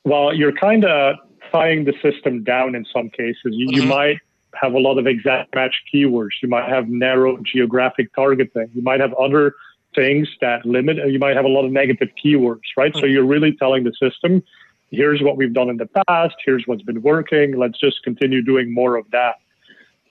well, 0.03 0.33
you're 0.33 0.53
kind 0.53 0.85
of 0.85 1.15
tying 1.51 1.85
the 1.85 1.93
system 2.01 2.43
down 2.43 2.75
in 2.75 2.85
some 2.93 3.09
cases. 3.09 3.37
You, 3.43 3.67
mm-hmm. 3.67 3.81
you 3.81 3.83
might 3.87 4.17
have 4.61 4.73
a 4.73 4.79
lot 4.79 4.97
of 4.97 5.07
exact 5.07 5.53
match 5.55 5.75
keywords. 5.93 6.29
You 6.41 6.49
might 6.49 6.67
have 6.67 6.89
narrow 6.89 7.37
geographic 7.43 8.13
targeting. 8.13 8.69
You 8.73 8.81
might 8.81 8.99
have 8.99 9.13
other 9.13 9.55
things 9.95 10.27
that 10.41 10.65
limit, 10.65 10.97
you 11.11 11.17
might 11.17 11.35
have 11.35 11.45
a 11.45 11.49
lot 11.49 11.65
of 11.65 11.71
negative 11.71 12.09
keywords, 12.23 12.61
right? 12.77 12.91
Mm-hmm. 12.91 12.99
So 12.99 13.05
you're 13.05 13.25
really 13.25 13.55
telling 13.55 13.83
the 13.83 13.93
system, 13.99 14.43
here's 14.91 15.21
what 15.21 15.35
we've 15.35 15.53
done 15.53 15.69
in 15.69 15.77
the 15.77 15.89
past, 16.07 16.35
here's 16.45 16.63
what's 16.67 16.83
been 16.83 17.01
working, 17.01 17.57
let's 17.57 17.79
just 17.79 18.03
continue 18.03 18.43
doing 18.43 18.71
more 18.73 18.95
of 18.95 19.09
that. 19.11 19.35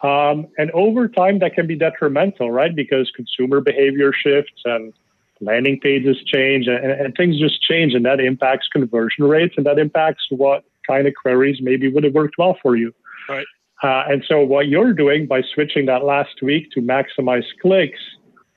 Um, 0.03 0.47
and 0.57 0.71
over 0.73 1.09
time, 1.09 1.41
that 1.41 1.55
can 1.55 1.67
be 1.67 1.75
detrimental, 1.75 2.51
right? 2.51 2.75
Because 2.75 3.11
consumer 3.15 3.61
behavior 3.61 4.13
shifts 4.13 4.63
and 4.65 4.93
landing 5.41 5.81
pages 5.81 6.17
change 6.25 6.67
and, 6.67 6.85
and, 6.85 7.15
things 7.17 7.39
just 7.39 7.61
change, 7.63 7.95
and 7.95 8.05
that 8.05 8.21
impacts 8.21 8.69
conversion 8.69 9.25
rates 9.25 9.55
and 9.57 9.67
that 9.67 9.79
impacts 9.79 10.25
what 10.31 10.65
kind 10.87 11.07
of 11.07 11.15
queries 11.15 11.59
maybe 11.61 11.89
would 11.89 12.05
have 12.05 12.15
worked 12.15 12.37
well 12.39 12.57
for 12.63 12.77
you. 12.77 12.95
Right. 13.29 13.47
Uh, 13.83 14.05
and 14.09 14.25
so, 14.27 14.43
what 14.43 14.69
you're 14.69 14.93
doing 14.93 15.27
by 15.27 15.43
switching 15.55 15.87
that 15.87 16.05
last 16.05 16.43
week 16.43 16.71
to 16.73 16.81
maximize 16.81 17.45
clicks, 17.63 18.01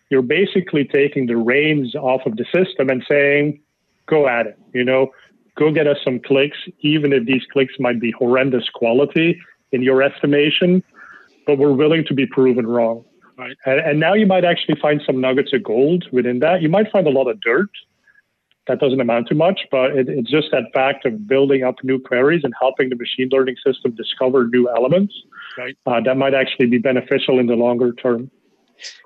you're 0.10 0.24
basically 0.24 0.86
taking 0.86 1.28
the 1.28 1.38
reins 1.38 1.96
off 1.96 2.22
of 2.26 2.38
the 2.38 2.46
system 2.46 2.90
and 2.90 3.04
saying, 3.08 3.60
go 4.08 4.28
at 4.28 4.48
it. 4.48 4.58
You 4.74 4.84
know, 4.84 5.12
go 5.58 5.72
get 5.72 5.88
us 5.88 5.98
some 6.04 6.20
clicks, 6.20 6.58
even 6.80 7.14
if 7.14 7.26
these 7.26 7.44
clicks 7.52 7.74
might 7.80 8.00
be 8.00 8.12
horrendous 8.12 8.68
quality 8.70 9.40
in 9.72 9.84
your 9.84 10.02
estimation, 10.02 10.84
but 11.46 11.58
we're 11.58 11.74
willing 11.74 12.06
to 12.06 12.14
be 12.14 12.26
proven 12.26 12.68
wrong. 12.68 13.04
Right. 13.38 13.58
And, 13.66 13.80
and 13.80 14.00
now 14.00 14.14
you 14.14 14.26
might 14.26 14.46
actually 14.46 14.80
find 14.80 15.02
some 15.06 15.20
nuggets 15.20 15.52
of 15.54 15.64
gold 15.64 16.06
within 16.12 16.40
that. 16.40 16.62
You 16.62 16.70
might 16.70 16.92
find 16.92 17.08
a 17.08 17.10
lot 17.10 17.28
of 17.28 17.40
dirt 17.42 17.70
that 18.68 18.80
doesn't 18.80 19.02
amount 19.02 19.28
to 19.28 19.36
much, 19.36 19.62
but 19.72 19.92
it, 19.92 20.08
it's 20.08 20.30
just 20.30 20.50
that 20.52 20.66
fact 20.74 21.06
of 21.06 21.28
building 21.28 21.64
up 21.64 21.76
new 21.84 22.00
queries 22.00 22.42
and 22.44 22.54
helping 22.60 22.90
the 22.90 22.96
machine 22.96 23.30
learning 23.32 23.56
system 23.66 23.96
discover 23.96 24.48
new 24.48 24.70
elements 24.70 25.14
right. 25.58 25.76
uh, 25.88 26.00
that 26.02 26.18
might 26.18 26.34
actually 26.34 26.68
be 26.68 26.78
beneficial 26.78 27.40
in 27.40 27.48
the 27.48 27.56
longer 27.56 27.94
term. 27.94 28.30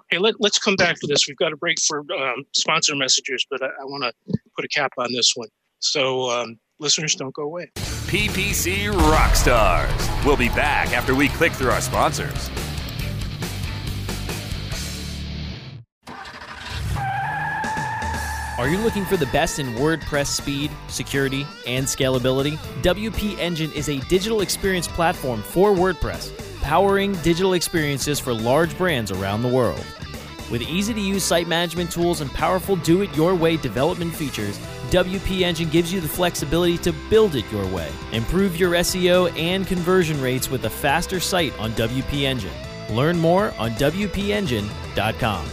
Hey, 0.10 0.18
let, 0.20 0.36
us 0.44 0.60
come 0.60 0.76
back 0.76 0.96
to 1.00 1.08
this. 1.08 1.28
We've 1.28 1.38
got 1.38 1.52
a 1.52 1.58
break 1.58 1.80
for 1.82 2.00
um, 2.00 2.44
sponsor 2.54 2.96
messages, 2.96 3.46
but 3.50 3.64
I, 3.64 3.68
I 3.68 3.86
want 3.86 4.04
to 4.04 4.38
put 4.56 4.66
a 4.66 4.68
cap 4.68 4.92
on 4.98 5.12
this 5.12 5.34
one. 5.36 5.50
So, 5.80 6.30
um, 6.30 6.60
listeners, 6.80 7.16
don't 7.16 7.34
go 7.34 7.44
away. 7.44 7.72
PPC 7.76 8.92
Rockstars. 8.92 10.26
We'll 10.26 10.38
be 10.38 10.50
back 10.50 10.94
after 10.94 11.16
we 11.16 11.30
click 11.30 11.52
through 11.54 11.72
our 11.72 11.82
sponsors. 11.82 12.50
Are 18.58 18.70
you 18.70 18.78
looking 18.78 19.04
for 19.04 19.18
the 19.18 19.26
best 19.28 19.60
in 19.60 19.74
WordPress 19.74 20.28
speed, 20.28 20.72
security, 20.88 21.46
and 21.68 21.86
scalability? 21.86 22.58
WP 22.84 23.38
Engine 23.38 23.70
is 23.74 23.90
a 23.90 24.00
digital 24.08 24.40
experience 24.40 24.88
platform 24.88 25.42
for 25.42 25.74
WordPress, 25.74 26.32
powering 26.62 27.14
digital 27.16 27.52
experiences 27.54 28.18
for 28.18 28.34
large 28.34 28.78
brands 28.78 29.12
around 29.12 29.42
the 29.42 29.50
world. 29.50 29.86
With 30.50 30.62
easy 30.62 30.94
to 30.94 31.02
use 31.02 31.24
site 31.24 31.50
management 31.50 31.92
tools 31.92 32.22
and 32.22 32.32
powerful 32.32 32.78
do 32.78 33.02
it 33.02 33.14
your 33.14 33.36
way 33.36 33.58
development 33.58 34.16
features, 34.16 34.58
WP 34.86 35.42
Engine 35.42 35.70
gives 35.70 35.92
you 35.92 36.02
the 36.02 36.08
flexibility 36.08 36.78
to 36.80 36.94
build 37.10 37.36
it 37.36 37.46
your 37.52 37.66
way. 37.68 37.92
Improve 38.12 38.58
your 38.60 38.72
SEO 38.72 39.36
and 39.38 39.66
conversion 39.68 40.22
rates 40.22 40.50
with 40.50 40.66
a 40.66 40.70
faster 40.70 41.20
site 41.20 41.58
on 41.60 41.72
WP 41.74 42.24
Engine. 42.24 42.54
Learn 42.90 43.20
more 43.20 43.54
on 43.58 43.72
WPEngine.com. 43.72 45.46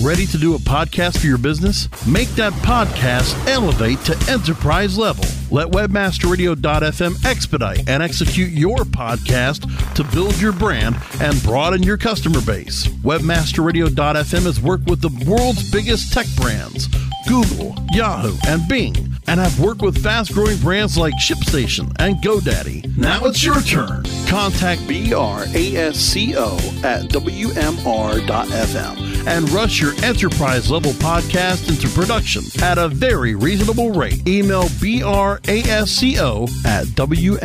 Ready 0.00 0.26
to 0.26 0.38
do 0.38 0.54
a 0.54 0.58
podcast 0.58 1.18
for 1.18 1.26
your 1.26 1.38
business? 1.38 1.88
Make 2.06 2.28
that 2.30 2.52
podcast 2.52 3.34
elevate 3.48 3.98
to 4.04 4.30
enterprise 4.30 4.96
level. 4.96 5.24
Let 5.50 5.72
webmasterradio.fm 5.72 7.24
expedite 7.24 7.88
and 7.88 8.00
execute 8.00 8.52
your 8.52 8.76
podcast 8.78 9.94
to 9.94 10.04
build 10.14 10.40
your 10.40 10.52
brand 10.52 10.96
and 11.20 11.42
broaden 11.42 11.82
your 11.82 11.96
customer 11.96 12.40
base. 12.42 12.86
Webmasterradio.fm 12.86 14.42
has 14.44 14.60
worked 14.60 14.86
with 14.88 15.00
the 15.00 15.28
world's 15.28 15.68
biggest 15.68 16.12
tech 16.12 16.26
brands, 16.36 16.86
Google, 17.28 17.74
Yahoo, 17.92 18.34
and 18.46 18.66
Bing, 18.68 18.96
and 19.26 19.38
have 19.38 19.60
worked 19.60 19.82
with 19.82 20.02
fast 20.02 20.32
growing 20.32 20.56
brands 20.58 20.96
like 20.96 21.12
ShipStation 21.14 21.92
and 21.98 22.16
GoDaddy. 22.16 22.96
Now 22.96 23.26
it's 23.26 23.44
your 23.44 23.60
turn. 23.60 24.02
Contact 24.26 24.80
BRASCO 24.82 26.58
at 26.84 27.02
WMR.fm 27.10 28.98
and 29.26 29.50
rush 29.50 29.80
your 29.80 29.92
enterprise 30.02 30.70
level 30.70 30.92
podcast 30.92 31.68
into 31.68 31.88
production 31.88 32.42
at 32.62 32.78
a 32.78 32.88
very 32.88 33.34
reasonable 33.34 33.90
rate. 33.90 34.26
Email 34.26 34.64
brasco 34.64 36.48
at 36.64 36.86
wmr.fm. 36.86 37.38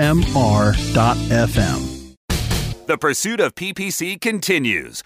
The 2.86 2.98
pursuit 2.98 3.40
of 3.40 3.56
PPC 3.56 4.20
continues. 4.20 5.04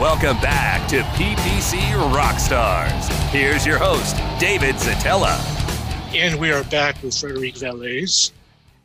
Welcome 0.00 0.36
back 0.40 0.88
to 0.88 1.02
PPC 1.02 1.78
Rockstars. 2.12 3.08
Here's 3.28 3.64
your 3.64 3.78
host, 3.78 4.16
David 4.40 4.74
Szetela. 4.74 5.38
And 6.12 6.40
we 6.40 6.50
are 6.50 6.64
back 6.64 7.00
with 7.00 7.16
Frederick 7.16 7.54
Vallaeys. 7.54 8.32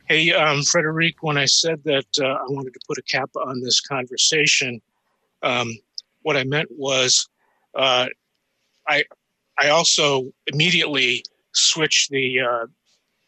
Hey, 0.06 0.32
um, 0.32 0.62
Frederick, 0.62 1.16
when 1.20 1.36
I 1.36 1.46
said 1.46 1.82
that 1.82 2.06
uh, 2.20 2.26
I 2.26 2.44
wanted 2.48 2.74
to 2.74 2.80
put 2.86 2.96
a 2.96 3.02
cap 3.02 3.28
on 3.34 3.60
this 3.60 3.80
conversation, 3.80 4.80
um, 5.42 5.76
what 6.22 6.36
I 6.36 6.44
meant 6.44 6.68
was 6.70 7.28
uh, 7.74 8.06
I 8.86 9.02
I 9.58 9.70
also 9.70 10.32
immediately 10.46 11.24
switched 11.52 12.10
the 12.10 12.38
uh, 12.40 12.66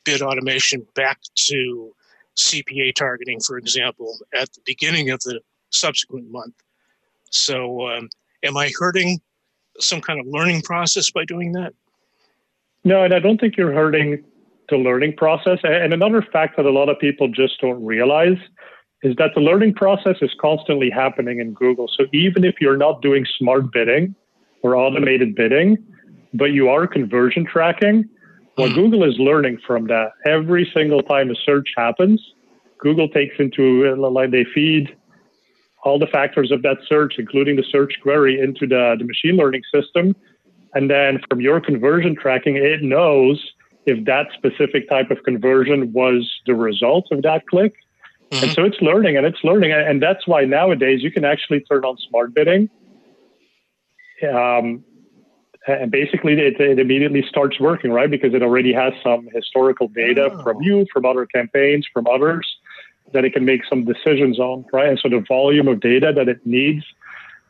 bid 0.04 0.22
automation 0.22 0.86
back 0.94 1.18
to 1.48 1.92
CPA 2.36 2.94
targeting, 2.94 3.40
for 3.40 3.58
example, 3.58 4.20
at 4.32 4.52
the 4.52 4.60
beginning 4.64 5.10
of 5.10 5.20
the 5.22 5.40
subsequent 5.70 6.30
month. 6.30 6.54
So, 7.32 7.88
um, 7.88 8.08
am 8.44 8.56
I 8.56 8.70
hurting 8.78 9.20
some 9.80 10.00
kind 10.00 10.20
of 10.20 10.26
learning 10.26 10.62
process 10.62 11.10
by 11.10 11.24
doing 11.24 11.52
that? 11.52 11.72
No, 12.84 13.04
and 13.04 13.14
I 13.14 13.18
don't 13.18 13.40
think 13.40 13.56
you're 13.56 13.72
hurting 13.72 14.22
the 14.68 14.76
learning 14.76 15.16
process. 15.16 15.58
And 15.62 15.92
another 15.92 16.22
fact 16.22 16.56
that 16.56 16.66
a 16.66 16.70
lot 16.70 16.88
of 16.88 16.98
people 16.98 17.28
just 17.28 17.60
don't 17.60 17.84
realize 17.84 18.38
is 19.02 19.16
that 19.16 19.30
the 19.34 19.40
learning 19.40 19.74
process 19.74 20.16
is 20.20 20.30
constantly 20.40 20.90
happening 20.90 21.40
in 21.40 21.52
Google. 21.54 21.88
So 21.96 22.06
even 22.12 22.44
if 22.44 22.56
you're 22.60 22.76
not 22.76 23.02
doing 23.02 23.26
smart 23.38 23.72
bidding 23.72 24.14
or 24.62 24.76
automated 24.76 25.34
bidding, 25.34 25.76
but 26.34 26.46
you 26.46 26.68
are 26.68 26.86
conversion 26.86 27.44
tracking, 27.44 28.08
well, 28.56 28.68
mm. 28.68 28.74
Google 28.74 29.04
is 29.04 29.18
learning 29.18 29.58
from 29.66 29.86
that. 29.88 30.12
Every 30.24 30.70
single 30.74 31.02
time 31.02 31.30
a 31.30 31.34
search 31.34 31.70
happens, 31.76 32.22
Google 32.78 33.08
takes 33.08 33.34
into 33.38 33.94
like 33.96 34.30
they 34.30 34.44
feed 34.54 34.96
all 35.82 35.98
the 35.98 36.06
factors 36.06 36.50
of 36.50 36.62
that 36.62 36.78
search, 36.86 37.14
including 37.18 37.56
the 37.56 37.64
search 37.70 37.94
query, 38.02 38.40
into 38.40 38.66
the, 38.66 38.96
the 38.98 39.04
machine 39.04 39.36
learning 39.36 39.62
system. 39.74 40.14
And 40.74 40.88
then 40.90 41.20
from 41.28 41.40
your 41.40 41.60
conversion 41.60 42.16
tracking, 42.16 42.56
it 42.56 42.82
knows 42.82 43.52
if 43.84 44.04
that 44.06 44.28
specific 44.32 44.88
type 44.88 45.10
of 45.10 45.22
conversion 45.24 45.92
was 45.92 46.30
the 46.46 46.54
result 46.54 47.08
of 47.10 47.22
that 47.22 47.46
click 47.46 47.74
Mm-hmm. 48.32 48.44
And 48.44 48.52
so 48.54 48.64
it's 48.64 48.80
learning 48.80 49.16
and 49.18 49.26
it's 49.26 49.44
learning. 49.44 49.72
And 49.72 50.02
that's 50.02 50.26
why 50.26 50.44
nowadays 50.44 51.02
you 51.02 51.10
can 51.10 51.24
actually 51.24 51.60
turn 51.60 51.84
on 51.84 51.98
smart 52.08 52.32
bidding. 52.32 52.70
Um, 54.22 54.84
and 55.66 55.90
basically 55.90 56.32
it, 56.32 56.58
it, 56.58 56.78
immediately 56.78 57.24
starts 57.28 57.60
working, 57.60 57.90
right? 57.90 58.10
Because 58.10 58.32
it 58.32 58.42
already 58.42 58.72
has 58.72 58.94
some 59.02 59.28
historical 59.34 59.88
data 59.88 60.30
oh. 60.32 60.42
from 60.42 60.62
you, 60.62 60.86
from 60.92 61.04
other 61.04 61.26
campaigns, 61.26 61.86
from 61.92 62.06
others 62.06 62.46
that 63.12 63.24
it 63.24 63.32
can 63.32 63.44
make 63.44 63.64
some 63.68 63.84
decisions 63.84 64.38
on, 64.38 64.64
right? 64.72 64.88
And 64.88 64.98
so 64.98 65.08
the 65.08 65.24
volume 65.26 65.68
of 65.68 65.80
data 65.80 66.12
that 66.14 66.28
it 66.28 66.44
needs 66.46 66.84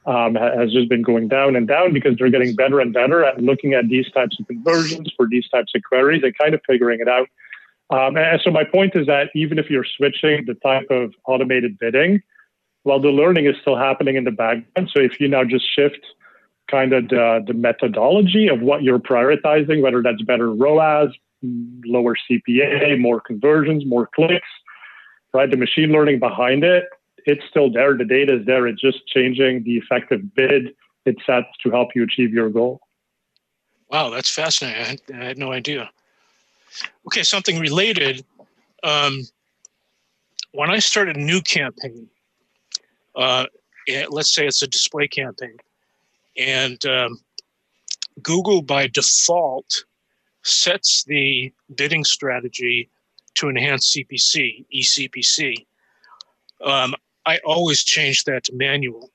um, 0.06 0.34
has 0.34 0.72
just 0.72 0.88
been 0.88 1.02
going 1.02 1.28
down 1.28 1.54
and 1.54 1.68
down 1.68 1.92
because 1.92 2.16
they're 2.16 2.30
getting 2.30 2.54
better 2.54 2.80
and 2.80 2.92
better 2.92 3.24
at 3.24 3.40
looking 3.40 3.74
at 3.74 3.88
these 3.88 4.10
types 4.10 4.38
of 4.40 4.46
conversions 4.46 5.12
for 5.16 5.26
these 5.28 5.48
types 5.48 5.72
of 5.74 5.82
queries 5.82 6.22
and 6.24 6.36
kind 6.36 6.54
of 6.54 6.60
figuring 6.66 7.00
it 7.00 7.08
out. 7.08 7.28
Um, 7.90 8.16
and 8.16 8.40
so 8.42 8.50
my 8.50 8.64
point 8.64 8.96
is 8.96 9.06
that 9.06 9.30
even 9.34 9.58
if 9.58 9.70
you're 9.70 9.84
switching 9.84 10.44
the 10.46 10.54
type 10.54 10.86
of 10.90 11.12
automated 11.26 11.78
bidding, 11.78 12.22
well, 12.84 12.98
the 12.98 13.10
learning 13.10 13.46
is 13.46 13.54
still 13.60 13.76
happening 13.76 14.16
in 14.16 14.24
the 14.24 14.30
background. 14.30 14.90
So 14.92 15.00
if 15.00 15.20
you 15.20 15.28
now 15.28 15.44
just 15.44 15.64
shift 15.72 16.00
kind 16.70 16.92
of 16.92 17.08
the, 17.08 17.44
the 17.46 17.54
methodology 17.54 18.48
of 18.48 18.60
what 18.60 18.82
you're 18.82 18.98
prioritizing, 18.98 19.82
whether 19.82 20.02
that's 20.02 20.22
better 20.22 20.52
ROAS, 20.52 21.10
lower 21.84 22.16
CPA, 22.30 22.98
more 22.98 23.20
conversions, 23.20 23.84
more 23.86 24.08
clicks, 24.14 24.48
right? 25.32 25.50
The 25.50 25.56
machine 25.56 25.90
learning 25.92 26.18
behind 26.18 26.64
it, 26.64 26.84
it's 27.24 27.42
still 27.48 27.70
there. 27.70 27.96
The 27.96 28.04
data 28.04 28.40
is 28.40 28.46
there. 28.46 28.66
It's 28.66 28.80
just 28.80 29.06
changing 29.06 29.64
the 29.64 29.76
effective 29.76 30.34
bid 30.34 30.74
it 31.04 31.16
sets 31.26 31.48
to 31.62 31.70
help 31.70 31.90
you 31.94 32.04
achieve 32.04 32.32
your 32.32 32.48
goal. 32.50 32.80
Wow, 33.88 34.10
that's 34.10 34.32
fascinating. 34.32 34.80
I 34.80 34.86
had, 34.86 35.00
I 35.14 35.24
had 35.24 35.38
no 35.38 35.52
idea. 35.52 35.90
Okay, 37.06 37.22
something 37.22 37.58
related. 37.58 38.24
Um, 38.82 39.22
when 40.52 40.70
I 40.70 40.78
start 40.78 41.08
a 41.08 41.14
new 41.14 41.40
campaign, 41.42 42.08
uh, 43.16 43.46
let's 44.08 44.34
say 44.34 44.46
it's 44.46 44.62
a 44.62 44.66
display 44.66 45.08
campaign, 45.08 45.56
and 46.38 46.84
um, 46.86 47.18
Google 48.22 48.62
by 48.62 48.86
default 48.86 49.84
sets 50.42 51.04
the 51.04 51.52
bidding 51.74 52.04
strategy 52.04 52.88
to 53.34 53.48
enhance 53.48 53.94
CPC, 53.94 54.64
eCPC. 54.74 55.66
Um, 56.64 56.94
I 57.24 57.38
always 57.44 57.84
change 57.84 58.24
that 58.24 58.44
to 58.44 58.54
manual 58.54 59.10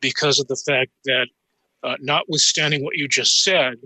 because 0.00 0.38
of 0.38 0.48
the 0.48 0.56
fact 0.56 0.90
that, 1.04 1.28
uh, 1.82 1.96
notwithstanding 2.00 2.84
what 2.84 2.96
you 2.96 3.08
just 3.08 3.42
said, 3.42 3.76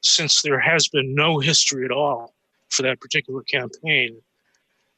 since 0.00 0.42
there 0.42 0.58
has 0.58 0.88
been 0.88 1.14
no 1.14 1.38
history 1.38 1.84
at 1.84 1.90
all 1.90 2.34
for 2.70 2.82
that 2.82 3.00
particular 3.00 3.42
campaign, 3.42 4.20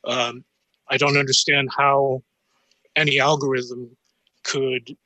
um, 0.05 0.45
I 0.89 0.97
don't 0.97 1.17
understand 1.17 1.71
how 1.77 2.23
any 2.97 3.19
algorithm 3.19 3.97
could 4.43 4.97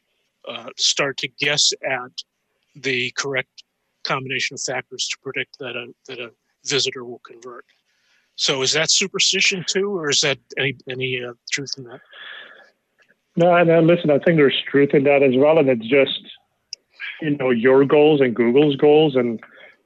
uh, 0.47 0.70
start 0.76 1.16
to 1.18 1.28
guess 1.28 1.73
at 1.88 2.12
the 2.75 3.11
correct 3.12 3.64
combination 4.04 4.54
of 4.54 4.61
factors 4.61 5.08
to 5.08 5.18
predict 5.23 5.58
that 5.58 5.76
a 5.76 5.94
that 6.06 6.18
a 6.18 6.32
visitor 6.64 7.04
will 7.04 7.20
convert. 7.20 7.64
So 8.38 8.62
is 8.62 8.73
that 8.73 8.88
superstition 8.88 9.64
too, 9.66 9.99
or 9.99 10.11
is 10.11 10.21
that 10.21 10.38
any 10.57 10.76
any 10.88 11.23
uh, 11.23 11.33
truth 11.50 11.73
in 11.76 11.85
that? 11.85 12.00
No, 13.37 13.62
no. 13.64 13.80
Listen, 13.80 14.11
I 14.11 14.18
think 14.21 14.38
there's 14.38 14.62
truth 14.71 14.90
in 14.95 15.02
that 15.04 15.25
as 15.25 15.33
well, 15.37 15.59
and 15.59 15.68
it's 15.68 15.87
just 15.87 16.21
you 17.21 17.37
know 17.37 17.50
your 17.50 17.85
goals 17.85 18.21
and 18.21 18.35
Google's 18.35 18.76
goals 18.76 19.16
and 19.16 19.40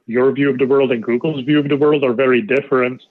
your 0.06 0.30
view 0.32 0.50
of 0.50 0.58
the 0.58 0.66
world 0.66 0.92
and 0.92 1.02
Google's 1.02 1.42
view 1.44 1.60
of 1.60 1.68
the 1.70 1.76
world 1.76 2.04
are 2.04 2.12
very 2.12 2.42
different. 2.42 3.02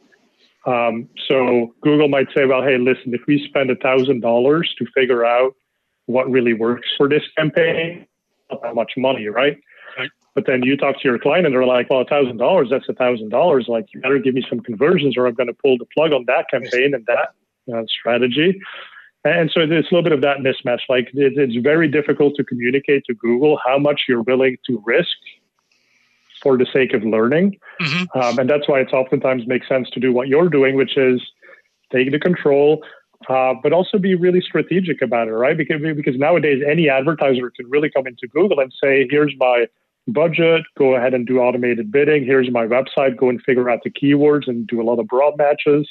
Um, 0.68 1.10
so 1.28 1.74
Google 1.82 2.08
might 2.08 2.28
say, 2.36 2.46
well, 2.46 2.62
hey, 2.62 2.78
listen, 2.78 3.16
if 3.16 3.22
we 3.28 3.44
spend 3.48 3.72
a 3.72 3.76
thousand 3.76 4.22
dollars 4.22 4.72
to 4.78 4.86
figure 4.94 5.26
out 5.26 5.56
what 6.06 6.30
really 6.30 6.54
works 6.54 6.88
for 6.98 7.10
this 7.10 7.24
campaign, 7.36 8.06
not 8.52 8.62
that 8.62 8.76
much 8.76 8.92
money, 8.96 9.26
right? 9.26 9.58
But 10.34 10.46
then 10.46 10.64
you 10.64 10.78
talk 10.78 10.96
to 11.02 11.08
your 11.08 11.20
client 11.20 11.46
and 11.46 11.54
they're 11.54 11.66
like, 11.66 11.90
well, 11.90 12.00
a 12.00 12.06
thousand 12.06 12.38
dollars, 12.38 12.70
that's 12.72 12.88
a 12.88 12.94
thousand 12.94 13.30
dollars. 13.30 13.66
Like, 13.68 13.88
you 13.94 14.00
better 14.00 14.18
give 14.18 14.34
me 14.34 14.46
some 14.50 14.62
conversions 14.62 15.18
or 15.18 15.28
I'm 15.28 15.34
going 15.34 15.48
to 15.48 15.54
pull 15.54 15.78
the 15.78 15.86
plug 15.94 16.14
on 16.14 16.24
that 16.28 16.46
campaign 16.50 16.94
and 16.94 17.06
that 17.08 17.34
uh, 17.74 17.84
strategy. 17.88 18.62
And 19.24 19.52
so 19.52 19.60
it's 19.62 19.72
a 19.72 19.94
little 19.94 20.02
bit 20.02 20.14
of 20.14 20.22
that 20.22 20.38
mismatch. 20.38 20.80
Like, 20.90 21.10
it's 21.14 21.56
very 21.58 21.88
difficult 21.88 22.36
to 22.38 22.44
communicate 22.44 23.04
to 23.06 23.14
Google 23.14 23.60
how 23.66 23.78
much 23.78 24.04
you're 24.08 24.24
willing 24.24 24.58
to 24.68 24.82
risk 24.86 25.10
for 26.42 26.58
the 26.58 26.66
sake 26.74 26.94
of 26.94 27.04
learning. 27.04 27.60
Mm-hmm. 27.82 28.20
Um, 28.20 28.40
and 28.40 28.50
that's 28.50 28.68
why 28.68 28.80
it's 28.80 28.94
oftentimes 28.94 29.46
makes 29.46 29.68
sense 29.68 29.90
to 29.92 30.00
do 30.00 30.12
what 30.12 30.28
you're 30.28 30.50
doing, 30.50 30.76
which 30.76 30.98
is 30.98 31.22
take 31.92 32.10
the 32.12 32.20
control, 32.20 32.84
uh, 33.30 33.54
but 33.62 33.74
also 33.74 34.00
be 34.00 34.16
really 34.16 34.42
strategic 34.42 35.02
about 35.04 35.28
it, 35.28 35.34
right? 35.34 35.56
Because, 35.56 35.82
because 35.96 36.18
nowadays 36.18 36.64
any 36.68 36.90
advertiser 36.90 37.52
can 37.52 37.70
really 37.70 37.92
come 37.92 38.08
into 38.08 38.28
Google 38.28 38.60
and 38.60 38.74
say, 38.82 39.08
here's 39.12 39.34
my 39.38 39.68
budget, 40.08 40.64
go 40.78 40.96
ahead 40.96 41.14
and 41.14 41.28
do 41.28 41.40
automated 41.40 41.92
bidding. 41.92 42.26
Here's 42.26 42.52
my 42.52 42.66
website, 42.66 43.18
go 43.18 43.30
and 43.30 43.42
figure 43.42 43.70
out 43.70 43.80
the 43.84 43.90
keywords 43.90 44.48
and 44.48 44.68
do 44.68 44.82
a 44.82 44.84
lot 44.84 45.00
of 45.00 45.08
broad 45.08 45.38
matches. 45.38 45.88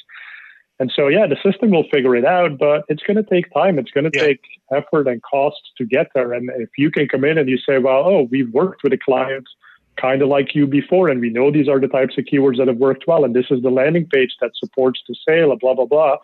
And 0.79 0.91
so, 0.95 1.07
yeah, 1.07 1.27
the 1.27 1.37
system 1.43 1.69
will 1.69 1.87
figure 1.91 2.15
it 2.15 2.25
out, 2.25 2.57
but 2.57 2.85
it's 2.87 3.03
going 3.03 3.17
to 3.17 3.23
take 3.23 3.53
time. 3.53 3.77
It's 3.77 3.91
going 3.91 4.09
to 4.09 4.17
yeah. 4.17 4.25
take 4.25 4.41
effort 4.73 5.07
and 5.07 5.21
cost 5.21 5.61
to 5.77 5.85
get 5.85 6.07
there. 6.15 6.33
And 6.33 6.49
if 6.55 6.69
you 6.77 6.89
can 6.89 7.07
come 7.07 7.23
in 7.23 7.37
and 7.37 7.47
you 7.47 7.57
say, 7.57 7.77
well, 7.77 8.03
oh, 8.03 8.27
we've 8.31 8.51
worked 8.51 8.81
with 8.83 8.91
a 8.91 8.97
client 8.97 9.47
kind 9.97 10.23
of 10.23 10.29
like 10.29 10.55
you 10.55 10.65
before, 10.65 11.09
and 11.09 11.21
we 11.21 11.29
know 11.29 11.51
these 11.51 11.67
are 11.67 11.79
the 11.79 11.87
types 11.87 12.17
of 12.17 12.25
keywords 12.25 12.57
that 12.57 12.67
have 12.67 12.77
worked 12.77 13.03
well, 13.07 13.23
and 13.23 13.35
this 13.35 13.45
is 13.51 13.61
the 13.61 13.69
landing 13.69 14.07
page 14.07 14.35
that 14.41 14.51
supports 14.55 15.01
the 15.07 15.15
sale, 15.27 15.55
blah, 15.55 15.75
blah, 15.75 15.85
blah. 15.85 16.17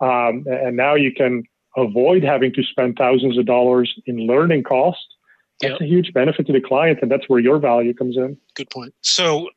Um, 0.00 0.44
and 0.48 0.76
now 0.76 0.96
you 0.96 1.12
can 1.12 1.44
avoid 1.76 2.24
having 2.24 2.52
to 2.54 2.62
spend 2.64 2.96
thousands 2.96 3.38
of 3.38 3.46
dollars 3.46 3.94
in 4.06 4.26
learning 4.26 4.64
costs. 4.64 5.06
That's 5.60 5.72
yep. 5.72 5.80
a 5.80 5.84
huge 5.84 6.12
benefit 6.12 6.46
to 6.46 6.52
the 6.52 6.60
client, 6.60 6.98
and 7.02 7.10
that's 7.10 7.28
where 7.28 7.40
your 7.40 7.58
value 7.58 7.94
comes 7.94 8.16
in. 8.16 8.36
Good 8.54 8.70
point. 8.70 8.94
So, 9.02 9.50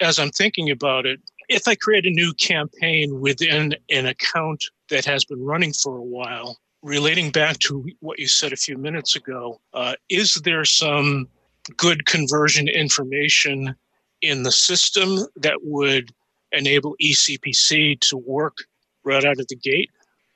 as 0.00 0.18
I'm 0.18 0.30
thinking 0.30 0.70
about 0.70 1.06
it, 1.06 1.20
if 1.48 1.68
I 1.68 1.74
create 1.76 2.04
a 2.04 2.10
new 2.10 2.32
campaign 2.34 3.20
within 3.20 3.74
an 3.90 4.06
account 4.06 4.64
that 4.90 5.04
has 5.04 5.24
been 5.24 5.44
running 5.44 5.72
for 5.72 5.96
a 5.96 6.02
while, 6.02 6.58
relating 6.82 7.30
back 7.30 7.58
to 7.60 7.86
what 8.00 8.18
you 8.18 8.26
said 8.26 8.52
a 8.52 8.56
few 8.56 8.76
minutes 8.76 9.16
ago, 9.16 9.60
uh, 9.72 9.94
is 10.08 10.34
there 10.44 10.64
some 10.64 11.28
good 11.76 12.06
conversion 12.06 12.68
information 12.68 13.74
in 14.22 14.42
the 14.42 14.52
system 14.52 15.26
that 15.36 15.58
would 15.62 16.12
enable 16.52 16.96
eCPC 17.02 18.00
to 18.00 18.16
work 18.16 18.58
right 19.04 19.24
out 19.24 19.38
of 19.38 19.46
the 19.48 19.56
gate? 19.56 19.90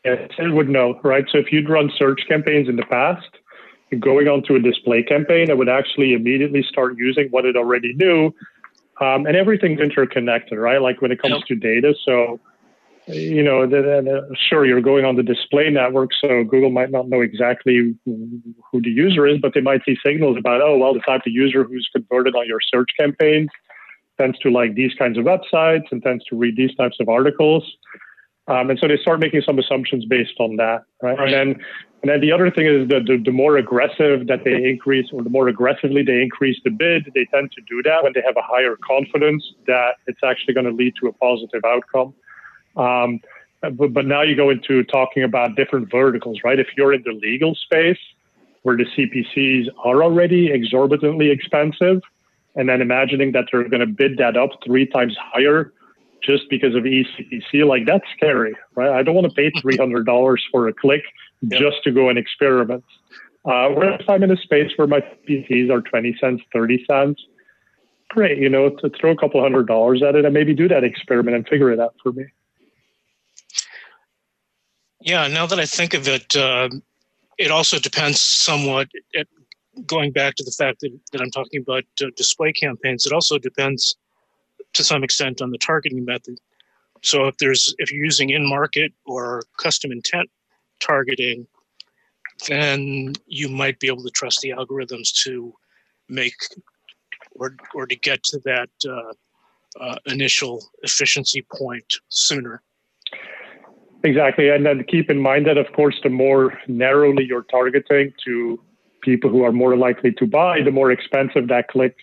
Yes, 0.04 0.30
it 0.38 0.52
would 0.52 0.68
know, 0.68 0.98
right? 1.02 1.24
So 1.30 1.38
if 1.38 1.52
you'd 1.52 1.68
run 1.68 1.90
search 1.96 2.22
campaigns 2.28 2.68
in 2.68 2.76
the 2.76 2.84
past, 2.84 3.28
going 3.98 4.28
onto 4.28 4.54
a 4.54 4.60
display 4.60 5.02
campaign, 5.02 5.50
it 5.50 5.58
would 5.58 5.68
actually 5.68 6.12
immediately 6.12 6.62
start 6.62 6.96
using 6.96 7.28
what 7.30 7.44
it 7.44 7.56
already 7.56 7.94
knew. 7.94 8.32
Um, 9.00 9.26
and 9.26 9.34
everything's 9.36 9.80
interconnected, 9.80 10.58
right? 10.58 10.80
Like 10.80 11.00
when 11.00 11.10
it 11.10 11.20
comes 11.20 11.42
to 11.48 11.54
data. 11.54 11.94
So, 12.04 12.38
you 13.06 13.42
know, 13.42 13.66
the, 13.66 13.80
the, 13.80 14.36
sure, 14.48 14.66
you're 14.66 14.82
going 14.82 15.04
on 15.04 15.16
the 15.16 15.22
display 15.22 15.70
network, 15.70 16.10
so 16.20 16.44
Google 16.44 16.70
might 16.70 16.90
not 16.90 17.08
know 17.08 17.22
exactly 17.22 17.94
who 18.04 18.80
the 18.80 18.90
user 18.90 19.26
is, 19.26 19.38
but 19.40 19.54
they 19.54 19.62
might 19.62 19.80
see 19.84 19.96
signals 20.04 20.36
about, 20.38 20.60
oh, 20.60 20.76
well, 20.76 20.92
the 20.92 21.00
type 21.00 21.22
of 21.26 21.32
user 21.32 21.64
who's 21.64 21.88
converted 21.92 22.36
on 22.36 22.46
your 22.46 22.60
search 22.60 22.90
campaign 22.98 23.48
tends 24.18 24.38
to 24.40 24.50
like 24.50 24.74
these 24.74 24.92
kinds 24.98 25.16
of 25.16 25.24
websites 25.24 25.90
and 25.90 26.02
tends 26.02 26.22
to 26.26 26.36
read 26.36 26.56
these 26.56 26.74
types 26.74 26.98
of 27.00 27.08
articles. 27.08 27.64
Um, 28.48 28.68
and 28.68 28.78
so 28.78 28.86
they 28.86 28.98
start 28.98 29.20
making 29.20 29.42
some 29.46 29.58
assumptions 29.58 30.04
based 30.04 30.34
on 30.38 30.56
that, 30.56 30.82
right? 31.02 31.18
right. 31.18 31.32
And 31.32 31.54
then, 31.54 31.64
and 32.02 32.10
then 32.10 32.20
the 32.20 32.32
other 32.32 32.50
thing 32.50 32.66
is 32.66 32.88
that 32.88 33.04
the, 33.06 33.18
the 33.22 33.30
more 33.30 33.58
aggressive 33.58 34.26
that 34.26 34.44
they 34.44 34.68
increase, 34.68 35.08
or 35.12 35.22
the 35.22 35.28
more 35.28 35.48
aggressively 35.48 36.02
they 36.02 36.22
increase 36.22 36.58
the 36.64 36.70
bid, 36.70 37.10
they 37.14 37.26
tend 37.26 37.52
to 37.52 37.60
do 37.68 37.82
that 37.82 38.02
when 38.02 38.12
they 38.14 38.22
have 38.24 38.36
a 38.38 38.42
higher 38.42 38.76
confidence 38.76 39.44
that 39.66 39.96
it's 40.06 40.20
actually 40.24 40.54
going 40.54 40.64
to 40.64 40.72
lead 40.72 40.94
to 41.00 41.08
a 41.08 41.12
positive 41.12 41.62
outcome. 41.64 42.14
Um, 42.76 43.20
but, 43.60 43.92
but 43.92 44.06
now 44.06 44.22
you 44.22 44.34
go 44.34 44.48
into 44.48 44.82
talking 44.84 45.24
about 45.24 45.56
different 45.56 45.90
verticals, 45.90 46.38
right? 46.42 46.58
If 46.58 46.68
you're 46.74 46.94
in 46.94 47.02
the 47.02 47.12
legal 47.12 47.54
space 47.54 47.98
where 48.62 48.78
the 48.78 48.84
CPCs 48.84 49.68
are 49.84 50.02
already 50.02 50.50
exorbitantly 50.50 51.30
expensive, 51.30 52.00
and 52.56 52.68
then 52.68 52.80
imagining 52.80 53.32
that 53.32 53.44
they're 53.52 53.68
going 53.68 53.80
to 53.80 53.86
bid 53.86 54.16
that 54.16 54.36
up 54.36 54.50
three 54.64 54.86
times 54.86 55.16
higher 55.18 55.72
just 56.22 56.44
because 56.50 56.74
of 56.74 56.84
eCPC, 56.84 57.66
like 57.66 57.86
that's 57.86 58.04
scary, 58.16 58.54
right? 58.74 58.90
I 58.90 59.02
don't 59.02 59.14
want 59.14 59.28
to 59.28 59.34
pay 59.34 59.50
three 59.60 59.76
hundred 59.76 60.06
dollars 60.06 60.44
for 60.50 60.68
a 60.68 60.72
click 60.72 61.02
just 61.48 61.82
to 61.84 61.90
go 61.90 62.08
and 62.08 62.18
experiment. 62.18 62.84
Uh, 63.44 63.68
whereas 63.68 64.02
I'm 64.08 64.22
in 64.22 64.30
a 64.30 64.36
space 64.36 64.70
where 64.76 64.86
my 64.86 65.00
PCs 65.28 65.70
are 65.70 65.80
twenty 65.80 66.16
cents, 66.20 66.42
thirty 66.52 66.84
cents, 66.90 67.22
great, 68.10 68.38
you 68.38 68.48
know, 68.48 68.70
to 68.70 68.90
throw 68.90 69.12
a 69.12 69.16
couple 69.16 69.40
hundred 69.40 69.66
dollars 69.66 70.02
at 70.02 70.14
it 70.14 70.24
and 70.24 70.34
maybe 70.34 70.54
do 70.54 70.68
that 70.68 70.84
experiment 70.84 71.36
and 71.36 71.48
figure 71.48 71.70
it 71.70 71.80
out 71.80 71.94
for 72.02 72.12
me. 72.12 72.24
Yeah, 75.00 75.26
now 75.28 75.46
that 75.46 75.58
I 75.58 75.64
think 75.64 75.94
of 75.94 76.06
it, 76.06 76.36
uh, 76.36 76.68
it 77.38 77.50
also 77.50 77.78
depends 77.78 78.20
somewhat. 78.20 78.88
At, 79.16 79.26
going 79.86 80.12
back 80.12 80.34
to 80.34 80.44
the 80.44 80.50
fact 80.50 80.80
that, 80.80 80.90
that 81.12 81.20
I'm 81.20 81.30
talking 81.30 81.62
about 81.62 81.84
uh, 82.02 82.06
display 82.16 82.52
campaigns, 82.52 83.06
it 83.06 83.12
also 83.12 83.38
depends 83.38 83.96
to 84.74 84.84
some 84.84 85.02
extent 85.04 85.42
on 85.42 85.50
the 85.50 85.58
targeting 85.58 86.04
method. 86.04 86.38
So 87.02 87.26
if 87.26 87.36
there's 87.38 87.74
if 87.78 87.92
you're 87.92 88.04
using 88.04 88.30
in 88.30 88.48
market 88.48 88.92
or 89.06 89.42
custom 89.56 89.90
intent 89.92 90.30
targeting, 90.80 91.46
then 92.48 93.14
you 93.26 93.48
might 93.48 93.80
be 93.80 93.86
able 93.86 94.02
to 94.02 94.10
trust 94.10 94.40
the 94.40 94.50
algorithms 94.50 95.12
to 95.24 95.52
make 96.08 96.34
or 97.32 97.54
or 97.74 97.86
to 97.86 97.96
get 97.96 98.22
to 98.24 98.38
that 98.44 98.70
uh, 98.86 99.12
uh, 99.82 99.96
initial 100.06 100.70
efficiency 100.82 101.42
point 101.56 101.94
sooner. 102.08 102.62
Exactly, 104.02 104.48
and 104.48 104.64
then 104.64 104.82
keep 104.84 105.10
in 105.10 105.20
mind 105.20 105.46
that, 105.46 105.58
of 105.58 105.70
course, 105.74 106.00
the 106.02 106.08
more 106.08 106.58
narrowly 106.66 107.24
you're 107.24 107.42
targeting 107.42 108.12
to 108.24 108.58
people 109.02 109.28
who 109.28 109.44
are 109.44 109.52
more 109.52 109.76
likely 109.76 110.10
to 110.12 110.26
buy, 110.26 110.62
the 110.62 110.70
more 110.70 110.90
expensive 110.90 111.48
that 111.48 111.68
click 111.68 111.96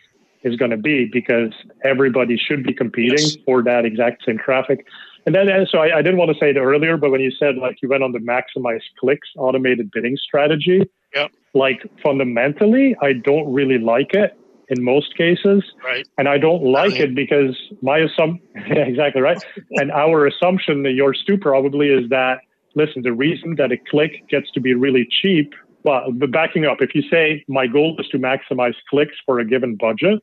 is 0.48 0.56
going 0.56 0.72
to 0.72 0.78
be 0.78 1.10
because 1.12 1.52
everybody 1.84 2.38
should 2.38 2.64
be 2.64 2.74
competing 2.74 3.20
yes. 3.20 3.38
for 3.46 3.62
that 3.64 3.86
exact 3.86 4.24
same 4.26 4.38
traffic. 4.38 4.86
And 5.26 5.36
then, 5.36 5.48
so 5.70 5.80
I, 5.80 5.98
I, 5.98 6.02
didn't 6.02 6.18
want 6.18 6.32
to 6.32 6.38
say 6.40 6.52
it 6.52 6.58
earlier, 6.58 6.96
but 6.96 7.12
when 7.12 7.20
you 7.20 7.32
said 7.32 7.58
like 7.58 7.82
you 7.82 7.90
went 7.90 8.02
on 8.02 8.14
the 8.14 8.20
maximize 8.20 8.82
clicks 9.00 9.28
automated 9.38 9.92
bidding 9.92 10.16
strategy, 10.16 10.84
yep. 11.14 11.32
like 11.54 11.86
fundamentally, 12.02 12.96
I 13.02 13.14
don't 13.14 13.52
really 13.52 13.78
like 13.78 14.14
it 14.14 14.38
in 14.70 14.84
most 14.84 15.18
cases. 15.18 15.64
Right. 15.84 16.08
And 16.18 16.28
I 16.28 16.38
don't 16.38 16.64
like 16.64 16.94
I 16.94 17.00
mean, 17.00 17.02
it 17.04 17.16
because 17.16 17.58
my 17.82 18.00
assumption, 18.00 18.42
yeah, 18.56 18.86
exactly 18.86 19.22
right. 19.22 19.42
and 19.72 19.92
our 19.92 20.26
assumption, 20.26 20.84
that 20.84 20.92
yours 20.92 21.22
too 21.26 21.38
probably, 21.38 21.88
is 21.90 22.10
that, 22.10 22.40
listen, 22.76 23.02
the 23.02 23.14
reason 23.14 23.56
that 23.58 23.72
a 23.72 23.78
click 23.78 24.28
gets 24.30 24.52
to 24.52 24.62
be 24.62 24.74
really 24.74 25.08
cheap, 25.22 25.54
well, 25.84 26.12
but 26.12 26.32
backing 26.32 26.66
up, 26.66 26.78
if 26.82 26.94
you 26.96 27.02
say 27.10 27.44
my 27.48 27.68
goal 27.68 27.96
is 28.00 28.08
to 28.10 28.18
maximize 28.18 28.76
clicks 28.90 29.16
for 29.26 29.40
a 29.40 29.46
given 29.46 29.76
budget, 29.76 30.22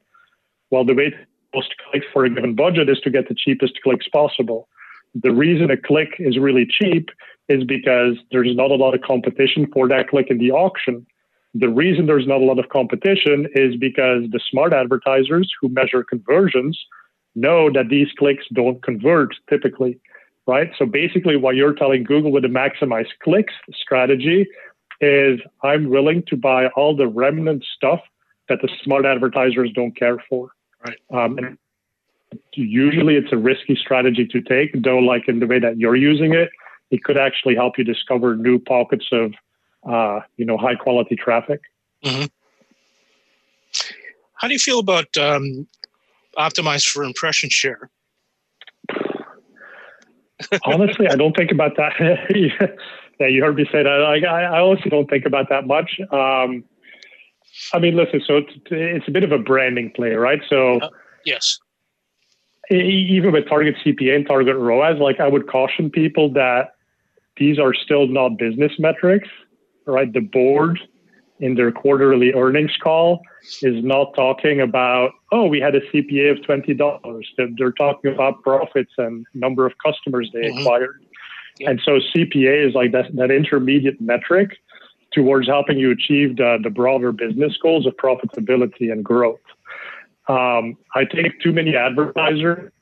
well, 0.75 0.85
the 0.85 0.93
way 0.93 1.11
to 1.11 1.17
most 1.55 1.73
clicks 1.89 2.07
for 2.13 2.25
a 2.25 2.31
given 2.31 2.57
budget 2.57 2.89
is 2.89 2.99
to 3.05 3.11
get 3.11 3.29
the 3.29 3.35
cheapest 3.37 3.81
clicks 3.85 4.09
possible. 4.09 4.69
The 5.15 5.31
reason 5.31 5.71
a 5.71 5.77
click 5.77 6.17
is 6.19 6.37
really 6.37 6.67
cheap 6.67 7.11
is 7.49 7.63
because 7.63 8.17
there's 8.33 8.57
not 8.57 8.73
a 8.73 8.75
lot 8.75 8.93
of 8.93 9.03
competition 9.03 9.69
for 9.73 9.87
that 9.87 10.09
click 10.09 10.27
in 10.31 10.39
the 10.39 10.51
auction. 10.51 11.07
The 11.55 11.69
reason 11.69 12.07
there's 12.07 12.27
not 12.27 12.41
a 12.41 12.45
lot 12.45 12.59
of 12.59 12.71
competition 12.71 13.47
is 13.55 13.77
because 13.77 14.25
the 14.33 14.41
smart 14.51 14.73
advertisers 14.73 15.49
who 15.61 15.69
measure 15.69 16.03
conversions 16.03 16.77
know 17.37 17.71
that 17.73 17.89
these 17.89 18.09
clicks 18.19 18.45
don't 18.53 18.83
convert 18.83 19.37
typically, 19.49 20.01
right? 20.49 20.73
So 20.77 20.87
basically, 20.87 21.37
what 21.37 21.55
you're 21.55 21.75
telling 21.75 22.03
Google 22.03 22.33
with 22.33 22.43
the 22.43 22.49
maximize 22.49 23.07
clicks 23.23 23.55
strategy 23.73 24.49
is 25.01 25.39
I'm 25.63 25.89
willing 25.89 26.25
to 26.31 26.37
buy 26.37 26.67
all 26.75 26.97
the 26.97 27.07
remnant 27.07 27.65
stuff 27.77 28.01
that 28.49 28.59
the 28.61 28.69
smart 28.83 29.07
advertisers 29.07 29.71
don't 29.73 29.97
care 29.97 30.19
for. 30.29 30.51
Right. 30.85 30.99
Um, 31.13 31.39
and 31.39 31.59
usually 32.55 33.17
it's 33.17 33.33
a 33.33 33.37
risky 33.37 33.77
strategy 33.77 34.27
to 34.27 34.41
take, 34.41 34.83
though, 34.83 34.99
like 34.99 35.29
in 35.29 35.41
the 35.41 35.47
way 35.47 35.59
that 35.59 35.79
you're 35.79 35.97
using 35.97 36.35
it, 36.35 36.51
it 36.91 37.03
could 37.05 37.17
actually 37.17 37.55
help 37.55 37.79
you 37.79 37.85
discover 37.85 38.37
new 38.37 38.59
pockets 38.59 39.07
of 39.13 39.33
uh, 39.89 40.21
you 40.37 40.45
know, 40.45 40.57
high 40.57 40.75
quality 40.75 41.17
traffic. 41.17 41.61
Mm-hmm. 42.05 42.27
How 44.35 44.49
do 44.49 44.55
you 44.55 44.59
feel 44.61 44.79
about 44.79 45.17
um, 45.17 45.67
optimized 46.39 46.87
for 46.87 47.05
impression 47.05 47.51
share? 47.51 47.91
honestly, 50.65 51.07
I 51.09 51.17
don't 51.17 51.37
think 51.37 51.51
about 51.51 51.77
that. 51.77 51.93
yeah, 53.21 53.27
you 53.27 53.43
heard 53.43 53.57
me 53.57 53.65
say 53.71 53.83
that. 53.83 54.07
Like, 54.09 54.25
I, 54.25 54.45
I 54.45 54.61
honestly 54.61 54.91
don't 54.91 55.09
think 55.09 55.25
about 55.27 55.49
that 55.49 55.67
much. 55.67 56.01
Um, 56.11 56.65
I 57.73 57.79
mean, 57.79 57.97
listen, 57.97 58.21
so 58.27 58.39
it's, 58.39 58.53
it's, 58.71 59.09
a 59.09 59.11
bit 59.11 59.25
of 59.25 59.33
a 59.33 59.39
branding 59.39 59.93
play, 59.95 60.13
right? 60.13 60.41
So, 60.49 60.81
uh, 60.81 60.89
yes, 61.25 61.59
even 62.71 63.33
with 63.33 63.49
target 63.49 63.77
CPA 63.85 64.17
and 64.17 64.27
target 64.27 64.57
ROAS, 64.57 64.99
like 64.99 65.21
I 65.21 65.29
would 65.29 65.47
caution 65.47 65.91
people 65.91 66.33
that 66.33 66.75
these 67.37 67.59
are 67.59 67.75
still 67.75 68.07
not 68.07 68.39
business 68.39 68.73
metrics 68.79 69.29
right? 69.87 70.13
The 70.13 70.21
board 70.21 70.81
in 71.41 71.57
their 71.57 71.73
quarterly 71.73 72.33
earnings 72.33 72.77
call 72.83 73.23
is 73.63 73.85
not 73.85 74.15
talking 74.15 74.61
about, 74.61 75.11
oh, 75.33 75.47
we 75.47 75.61
had 75.61 75.75
a 75.75 75.81
CPA 75.91 76.31
of 76.31 76.39
$20. 76.39 77.23
They're, 77.37 77.49
they're 77.59 77.73
talking 77.73 78.13
about 78.13 78.43
profits 78.43 78.93
and 78.99 79.27
number 79.35 79.67
of 79.67 79.73
customers 79.85 80.31
they 80.33 80.41
mm-hmm. 80.41 80.59
acquired. 80.59 81.05
Yeah. 81.59 81.71
And 81.71 81.81
so 81.85 81.99
CPA 82.15 82.69
is 82.69 82.75
like 82.75 82.93
that, 82.93 83.15
that 83.17 83.31
intermediate 83.31 84.01
metric 84.01 84.57
towards 85.15 85.47
helping 85.47 85.79
you 85.79 85.91
achieve 85.91 86.37
the, 86.37 86.59
the 86.63 86.71
broader 86.71 87.13
business 87.13 87.57
goals 87.63 87.87
of 87.87 87.95
profitability 87.97 88.91
and 88.91 89.05
growth. 89.05 89.41
Um, 90.29 90.77
I 90.95 91.05
think 91.05 91.41
too 91.43 91.53
many 91.53 91.77
advertisers 91.77 92.73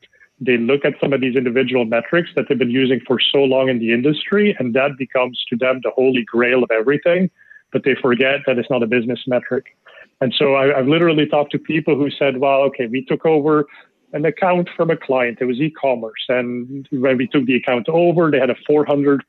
they 0.45 0.59
look 0.59 0.85
at 0.85 0.95
some 1.01 1.13
of 1.13 1.21
these 1.21 1.37
individual 1.37 1.85
metrics 1.85 2.31
that 2.35 2.47
they've 2.49 2.59
been 2.59 2.71
using 2.71 3.01
for 3.07 3.19
so 3.21 3.39
long 3.39 3.69
in 3.69 3.79
the 3.79 3.93
industry, 3.93 4.57
and 4.59 4.75
that 4.75 4.99
becomes 4.99 5.45
to 5.49 5.57
them 5.57 5.81
the 5.85 5.91
holy 5.91 6.25
grail 6.25 6.65
of 6.65 6.71
everything. 6.71 7.31
But 7.73 7.85
they 7.85 7.95
forget 7.95 8.41
that 8.47 8.59
it's 8.59 8.69
not 8.69 8.83
a 8.83 8.87
business 8.87 9.21
metric. 9.27 9.77
And 10.21 10.35
so 10.37 10.57
I, 10.57 10.77
have 10.77 10.89
literally 10.89 11.27
talked 11.27 11.53
to 11.53 11.59
people 11.59 11.97
who 11.97 12.11
said, 12.11 12.39
well, 12.39 12.61
okay, 12.63 12.87
we 12.87 13.05
took 13.05 13.25
over 13.25 13.67
an 14.13 14.25
account 14.25 14.69
from 14.77 14.91
a 14.91 14.97
client. 14.97 15.39
It 15.41 15.47
was 15.47 15.61
e 15.61 15.71
commerce. 15.71 16.25
And 16.29 16.87
when 16.91 17.17
we 17.17 17.27
took 17.29 17.47
the 17.47 17.57
account 17.57 17.89
over, 17.89 18.31
they 18.31 18.39
had 18.39 18.51
a 18.51 18.57
400% 18.69 19.21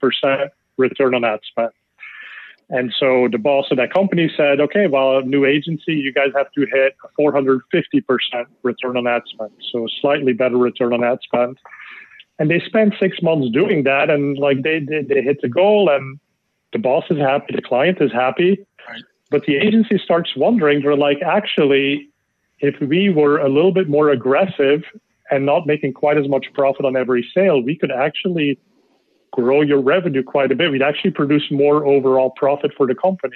return 0.78 1.16
on 1.16 1.24
ad 1.24 1.40
spend. 1.44 1.72
And 2.70 2.94
so 3.00 3.28
the 3.32 3.38
boss 3.38 3.66
of 3.72 3.78
that 3.78 3.94
company 3.94 4.32
said, 4.36 4.60
okay, 4.60 4.88
well, 4.88 5.22
new 5.22 5.46
agency, 5.46 5.94
you 5.94 6.14
guys 6.14 6.30
have 6.36 6.52
to 6.54 6.66
hit 6.72 6.96
a 7.04 7.22
450% 7.22 7.60
return 8.64 8.98
on 8.98 9.08
ad 9.08 9.24
spend. 9.28 9.52
So 9.72 9.88
slightly 10.02 10.34
better 10.34 10.58
return 10.58 10.94
on 10.94 11.04
ad 11.04 11.20
spend. 11.24 11.58
And 12.40 12.50
they 12.50 12.60
spent 12.66 12.96
six 13.00 13.22
months 13.22 13.50
doing 13.52 13.84
that. 13.84 14.10
And 14.10 14.38
like 14.38 14.64
they, 14.64 14.80
they, 14.80 15.04
they 15.04 15.22
hit 15.22 15.42
the 15.42 15.50
goal 15.50 15.90
and 15.90 16.20
the 16.72 16.80
boss 16.80 17.04
is 17.10 17.20
happy, 17.20 17.54
the 17.56 17.62
client 17.62 18.00
is 18.02 18.12
happy. 18.12 18.66
Right. 18.90 19.04
But 19.30 19.44
the 19.46 19.58
agency 19.58 20.00
starts 20.04 20.32
wondering, 20.36 20.82
they're 20.82 20.96
like, 20.96 21.22
actually, 21.22 22.10
if 22.60 22.76
we 22.82 23.10
were 23.10 23.40
a 23.40 23.50
little 23.50 23.74
bit 23.74 23.90
more 23.90 24.10
aggressive 24.10 24.84
and 25.30 25.46
not 25.46 25.68
making 25.68 25.94
quite 25.94 26.18
as 26.18 26.28
much 26.28 26.48
profit 26.54 26.86
on 26.86 26.96
every 26.96 27.28
sale, 27.34 27.62
we 27.62 27.78
could 27.78 27.92
actually 27.92 28.58
grow 29.34 29.62
your 29.62 29.82
revenue 29.82 30.24
quite 30.24 30.52
a 30.52 30.56
bit. 30.56 30.72
We'd 30.72 30.82
actually 30.82 31.12
produce 31.12 31.44
more 31.52 31.86
overall 31.86 32.30
profit 32.32 32.72
for 32.78 32.88
the 32.88 32.96
company. 32.96 33.36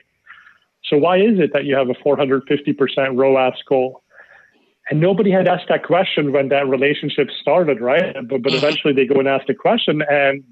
So 0.84 0.98
why 0.98 1.18
is 1.18 1.40
it 1.40 1.52
that 1.54 1.66
you 1.66 1.76
have 1.76 1.90
a 1.90 1.94
450% 1.94 3.18
ROAS 3.18 3.56
goal? 3.68 4.04
And 4.90 5.02
nobody 5.02 5.32
had 5.32 5.48
asked 5.48 5.68
that 5.68 5.84
question 5.84 6.32
when 6.32 6.48
that 6.50 6.68
relationship 6.68 7.28
started, 7.42 7.82
right? 7.82 8.16
But, 8.30 8.42
but 8.42 8.54
eventually 8.54 8.94
they 8.94 9.06
go 9.06 9.20
and 9.20 9.28
ask 9.28 9.46
the 9.48 9.54
question, 9.54 10.02
and 10.10 10.44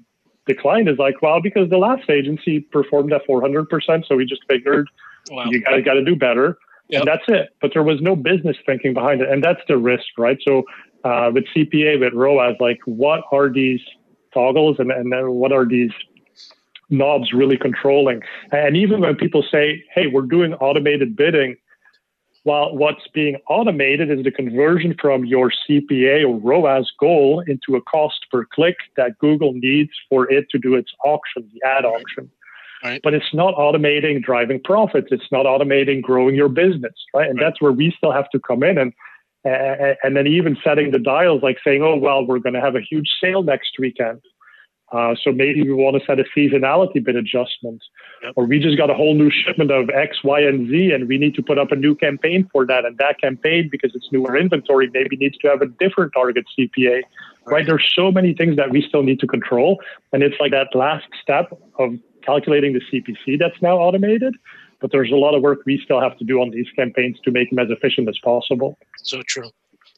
the 0.46 0.54
client 0.54 0.88
is 0.90 0.98
like, 0.98 1.22
well, 1.22 1.40
because 1.40 1.70
the 1.70 1.78
last 1.78 2.10
agency 2.10 2.60
performed 2.60 3.12
at 3.12 3.22
400%, 3.26 4.06
so 4.06 4.16
we 4.16 4.26
just 4.26 4.42
figured 4.48 4.88
wow. 5.30 5.46
you 5.48 5.62
guys 5.62 5.82
got 5.84 5.94
to 5.94 6.04
do 6.04 6.16
better. 6.16 6.58
Yep. 6.88 7.00
And 7.00 7.08
that's 7.08 7.24
it. 7.28 7.48
But 7.62 7.70
there 7.72 7.82
was 7.82 8.00
no 8.02 8.14
business 8.14 8.56
thinking 8.66 8.94
behind 8.94 9.22
it. 9.22 9.30
And 9.30 9.42
that's 9.42 9.60
the 9.68 9.78
risk, 9.78 10.04
right? 10.18 10.38
So 10.46 10.64
uh, 11.02 11.30
with 11.32 11.44
CPA, 11.56 11.98
with 11.98 12.12
ROAS, 12.12 12.56
like 12.60 12.78
what 12.84 13.22
are 13.32 13.48
these 13.48 13.80
toggles 14.36 14.76
and, 14.78 14.90
and 14.90 15.10
what 15.30 15.52
are 15.52 15.64
these 15.64 15.92
knobs 16.90 17.32
really 17.32 17.56
controlling? 17.56 18.20
And 18.52 18.76
even 18.76 19.00
when 19.00 19.16
people 19.16 19.42
say, 19.50 19.82
hey, 19.94 20.06
we're 20.06 20.22
doing 20.36 20.52
automated 20.54 21.16
bidding, 21.16 21.56
well, 22.44 22.76
what's 22.76 23.08
being 23.12 23.36
automated 23.48 24.10
is 24.10 24.22
the 24.22 24.30
conversion 24.30 24.94
from 25.00 25.24
your 25.24 25.50
CPA 25.50 26.28
or 26.28 26.38
ROAS 26.38 26.92
goal 27.00 27.42
into 27.48 27.74
a 27.74 27.80
cost 27.80 28.26
per 28.30 28.44
click 28.44 28.76
that 28.96 29.18
Google 29.18 29.52
needs 29.54 29.90
for 30.08 30.30
it 30.30 30.48
to 30.50 30.58
do 30.58 30.76
its 30.76 30.92
auction, 31.04 31.50
the 31.52 31.66
ad 31.66 31.84
auction. 31.84 32.30
Right. 32.84 33.00
But 33.02 33.14
it's 33.14 33.34
not 33.34 33.56
automating 33.56 34.22
driving 34.22 34.60
profits. 34.62 35.08
It's 35.10 35.32
not 35.32 35.46
automating 35.46 36.02
growing 36.02 36.36
your 36.36 36.48
business, 36.48 36.94
right? 37.12 37.28
And 37.28 37.40
right. 37.40 37.46
that's 37.46 37.60
where 37.60 37.72
we 37.72 37.92
still 37.96 38.12
have 38.12 38.30
to 38.30 38.38
come 38.38 38.62
in 38.62 38.78
and 38.78 38.92
and 39.46 40.16
then 40.16 40.26
even 40.26 40.56
setting 40.64 40.90
the 40.90 40.98
dials, 40.98 41.42
like 41.42 41.58
saying, 41.64 41.82
oh, 41.82 41.96
well, 41.96 42.26
we're 42.26 42.38
going 42.38 42.54
to 42.54 42.60
have 42.60 42.74
a 42.74 42.80
huge 42.80 43.08
sale 43.20 43.42
next 43.42 43.72
weekend. 43.78 44.20
Uh, 44.92 45.14
so 45.22 45.32
maybe 45.32 45.62
we 45.62 45.72
want 45.72 45.96
to 45.96 46.06
set 46.06 46.20
a 46.20 46.24
seasonality 46.36 47.04
bid 47.04 47.16
adjustment, 47.16 47.82
yep. 48.22 48.32
or 48.36 48.44
we 48.44 48.60
just 48.60 48.78
got 48.78 48.88
a 48.88 48.94
whole 48.94 49.14
new 49.14 49.30
shipment 49.30 49.70
of 49.70 49.90
X, 49.90 50.22
Y, 50.22 50.40
and 50.40 50.68
Z, 50.70 50.92
and 50.92 51.08
we 51.08 51.18
need 51.18 51.34
to 51.34 51.42
put 51.42 51.58
up 51.58 51.72
a 51.72 51.76
new 51.76 51.96
campaign 51.96 52.48
for 52.52 52.64
that. 52.66 52.84
And 52.84 52.96
that 52.98 53.20
campaign, 53.20 53.68
because 53.70 53.90
it's 53.96 54.06
newer 54.12 54.36
inventory, 54.36 54.88
maybe 54.92 55.16
needs 55.16 55.36
to 55.38 55.48
have 55.48 55.60
a 55.60 55.66
different 55.66 56.12
target 56.12 56.44
CPA. 56.56 56.78
Right. 56.88 57.02
right? 57.46 57.66
There's 57.66 57.90
so 57.96 58.12
many 58.12 58.32
things 58.32 58.56
that 58.56 58.70
we 58.70 58.84
still 58.86 59.02
need 59.02 59.18
to 59.20 59.26
control, 59.26 59.80
and 60.12 60.22
it's 60.22 60.36
like 60.38 60.52
that 60.52 60.68
last 60.74 61.06
step 61.20 61.50
of 61.80 61.94
calculating 62.24 62.72
the 62.72 62.80
CPC 62.80 63.38
that's 63.38 63.60
now 63.62 63.78
automated 63.78 64.34
but 64.86 64.92
there's 64.92 65.10
a 65.10 65.16
lot 65.16 65.34
of 65.34 65.42
work 65.42 65.58
we 65.66 65.80
still 65.82 66.00
have 66.00 66.16
to 66.16 66.24
do 66.24 66.40
on 66.40 66.48
these 66.50 66.68
campaigns 66.76 67.18
to 67.24 67.32
make 67.32 67.50
them 67.50 67.58
as 67.58 67.66
efficient 67.70 68.08
as 68.08 68.16
possible. 68.22 68.78
So 68.98 69.20
true. 69.26 69.50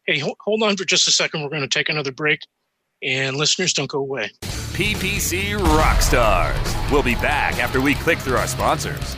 Hey, 0.07 0.19
hold 0.19 0.63
on 0.63 0.79
for 0.79 0.87
just 0.87 1.07
a 1.07 1.11
second. 1.11 1.43
We're 1.43 1.51
going 1.51 1.61
to 1.61 1.69
take 1.69 1.91
another 1.91 2.11
break, 2.11 2.41
and 3.03 3.37
listeners, 3.37 3.75
don't 3.75 3.91
go 3.91 3.99
away. 3.99 4.31
PPC 4.41 5.59
Rockstars. 5.59 6.91
We'll 6.91 7.03
be 7.03 7.17
back 7.17 7.59
after 7.59 7.83
we 7.83 7.97
click 7.97 8.17
through 8.17 8.39
our 8.39 8.47
sponsors. 8.47 9.15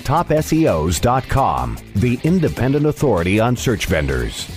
TopSEOs.com, 0.00 1.78
the 1.96 2.18
independent 2.24 2.86
authority 2.86 3.40
on 3.40 3.56
search 3.56 3.86
vendors. 3.86 4.48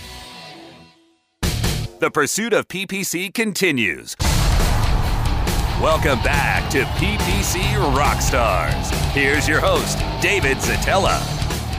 The 1.99 2.12
pursuit 2.12 2.51
of 2.51 2.67
PPC 2.67 3.34
continues. 3.34 4.15
Welcome 5.82 6.21
back 6.23 6.69
to 6.71 6.84
PPC 6.84 7.62
Rockstars. 7.93 8.91
Here's 9.12 9.47
your 9.47 9.60
host, 9.60 9.99
David 10.21 10.58
Szetela. 10.58 11.19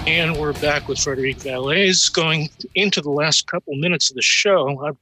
And 0.06 0.36
we're 0.36 0.52
back 0.54 0.88
with 0.88 0.98
Frederick 0.98 1.38
Vallaeys 1.38 2.12
going 2.12 2.50
into 2.74 3.00
the 3.00 3.10
last 3.10 3.46
couple 3.46 3.74
minutes 3.76 4.10
of 4.10 4.16
the 4.16 4.22
show. 4.22 4.84
I've, 4.84 4.98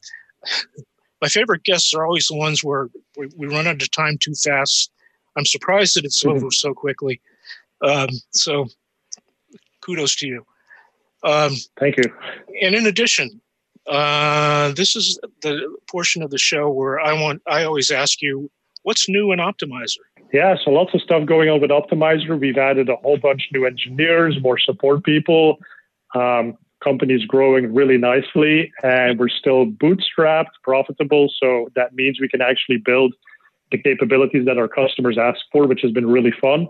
my 1.21 1.29
favorite 1.29 1.65
guests 1.65 1.95
are 1.95 2.05
always 2.05 2.29
the 2.29 2.37
ones 2.37 2.63
where 2.63 2.91
we, 3.17 3.29
we, 3.37 3.47
run 3.49 3.67
out 3.67 3.83
of 3.83 3.91
time 3.91 4.19
too 4.19 4.35
fast. 4.35 4.93
I'm 5.37 5.45
surprised 5.45 5.97
that 5.97 6.05
it's 6.05 6.23
mm-hmm. 6.23 6.37
over 6.37 6.51
so 6.53 6.73
quickly. 6.73 7.21
Um, 7.83 8.09
so 8.31 8.67
kudos 9.81 10.15
to 10.17 10.27
you. 10.27 10.47
Um, 11.25 11.53
Thank 11.79 11.97
you. 11.97 12.05
And 12.63 12.75
in 12.75 12.87
addition, 12.87 13.41
uh, 13.87 14.73
this 14.73 14.97
is 14.97 15.19
the 15.43 15.77
portion 15.89 16.23
of 16.23 16.31
the 16.31 16.39
show 16.39 16.71
where 16.71 17.01
I 17.01 17.13
want 17.13 17.43
I 17.47 17.65
always 17.65 17.91
ask 17.91 18.23
you 18.23 18.51
What's 18.83 19.09
new 19.09 19.31
in 19.33 19.39
Optmyzr. 19.39 19.99
Yeah, 20.33 20.57
so 20.63 20.71
lots 20.71 20.95
of 20.95 21.03
stuff 21.03 21.27
going 21.27 21.49
on 21.49 21.61
with 21.61 21.71
Optmyzr. 21.71 22.39
We've 22.39 22.59
added 22.59 22.89
a 22.89 22.97
whole 22.97 23.17
bunch 23.17 23.49
new 23.53 23.65
engineers, 23.65 24.37
more 24.41 24.59
support 24.59 25.05
people. 25.05 25.59
Um, 26.15 26.57
company's 26.83 27.25
growing 27.25 27.73
really 27.73 27.97
nicely, 27.97 28.73
and 28.83 29.19
we're 29.19 29.29
still 29.29 29.67
bootstrapped, 29.67 30.51
profitable. 30.65 31.33
So 31.39 31.69
that 31.77 31.95
means 31.95 32.21
we 32.21 32.29
can 32.29 32.41
actually 32.41 32.79
build 32.79 33.15
the 33.71 33.79
capabilities 33.79 34.47
that 34.47 34.59
our 34.59 34.69
customers 34.69 35.17
ask 35.17 35.39
for, 35.53 35.67
which 35.67 35.81
has 35.83 35.93
been 35.93 36.07
really 36.07 36.33
fun. 36.41 36.67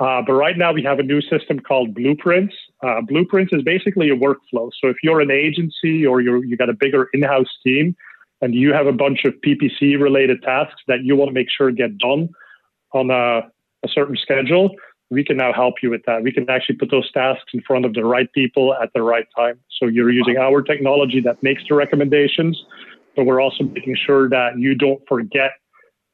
Uh, 0.00 0.20
but 0.26 0.32
right 0.32 0.58
now 0.58 0.72
we 0.72 0.82
have 0.82 0.98
a 0.98 1.02
new 1.02 1.20
system 1.20 1.60
called 1.60 1.94
Blueprints. 1.94 2.54
Uh, 2.82 3.00
Blueprints 3.00 3.52
is 3.52 3.62
basically 3.62 4.10
a 4.10 4.16
workflow. 4.16 4.70
So 4.80 4.88
if 4.88 4.96
you're 5.02 5.20
an 5.20 5.30
agency 5.30 6.04
or 6.04 6.20
you're, 6.20 6.44
you 6.44 6.56
got 6.56 6.68
a 6.68 6.74
bigger 6.74 7.08
in-house 7.12 7.50
team, 7.64 7.94
and 8.40 8.54
you 8.54 8.74
have 8.74 8.86
a 8.86 8.92
bunch 8.92 9.24
of 9.24 9.32
PPC 9.46 9.98
related 10.00 10.42
tasks 10.42 10.82
that 10.86 11.02
you 11.02 11.16
want 11.16 11.28
to 11.28 11.32
make 11.32 11.48
sure 11.50 11.70
get 11.70 11.96
done 11.96 12.28
on 12.92 13.10
a, 13.10 13.40
a 13.84 13.88
certain 13.88 14.16
schedule, 14.16 14.70
we 15.10 15.24
can 15.24 15.36
now 15.36 15.52
help 15.52 15.76
you 15.82 15.90
with 15.90 16.02
that. 16.06 16.22
We 16.22 16.32
can 16.32 16.48
actually 16.50 16.76
put 16.76 16.90
those 16.90 17.10
tasks 17.12 17.52
in 17.54 17.62
front 17.62 17.84
of 17.84 17.94
the 17.94 18.04
right 18.04 18.30
people 18.32 18.74
at 18.74 18.92
the 18.94 19.02
right 19.02 19.26
time. 19.36 19.60
So 19.78 19.86
you're 19.86 20.10
using 20.10 20.36
our 20.36 20.62
technology 20.62 21.20
that 21.20 21.42
makes 21.42 21.62
the 21.68 21.74
recommendations, 21.74 22.62
but 23.16 23.24
we're 23.24 23.40
also 23.40 23.64
making 23.64 23.96
sure 24.04 24.28
that 24.28 24.58
you 24.58 24.74
don't 24.74 25.00
forget 25.08 25.52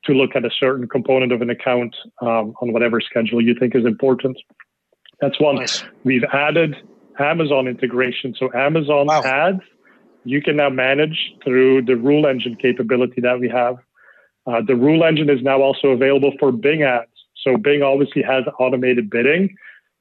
to 0.04 0.12
look 0.12 0.30
at 0.34 0.44
a 0.44 0.50
certain 0.58 0.88
component 0.88 1.32
of 1.32 1.42
an 1.42 1.50
account 1.50 1.94
um, 2.22 2.54
on 2.62 2.72
whatever 2.72 3.00
schedule 3.00 3.40
you 3.40 3.54
think 3.58 3.74
is 3.74 3.84
important. 3.84 4.36
That's 5.20 5.38
one. 5.40 5.56
Nice. 5.56 5.84
We've 6.04 6.24
added 6.32 6.76
Amazon 7.18 7.68
integration. 7.68 8.34
So 8.38 8.50
Amazon 8.54 9.06
wow. 9.06 9.22
ads 9.22 9.60
you 10.24 10.42
can 10.42 10.56
now 10.56 10.68
manage 10.68 11.32
through 11.44 11.82
the 11.82 11.96
rule 11.96 12.26
engine 12.26 12.56
capability 12.56 13.20
that 13.20 13.40
we 13.40 13.48
have. 13.48 13.76
Uh, 14.46 14.60
the 14.66 14.76
rule 14.76 15.04
engine 15.04 15.30
is 15.30 15.42
now 15.42 15.62
also 15.62 15.88
available 15.88 16.32
for 16.38 16.52
Bing 16.52 16.82
ads. 16.82 17.10
So 17.42 17.56
Bing 17.56 17.82
obviously 17.82 18.22
has 18.22 18.44
automated 18.58 19.08
bidding, 19.08 19.54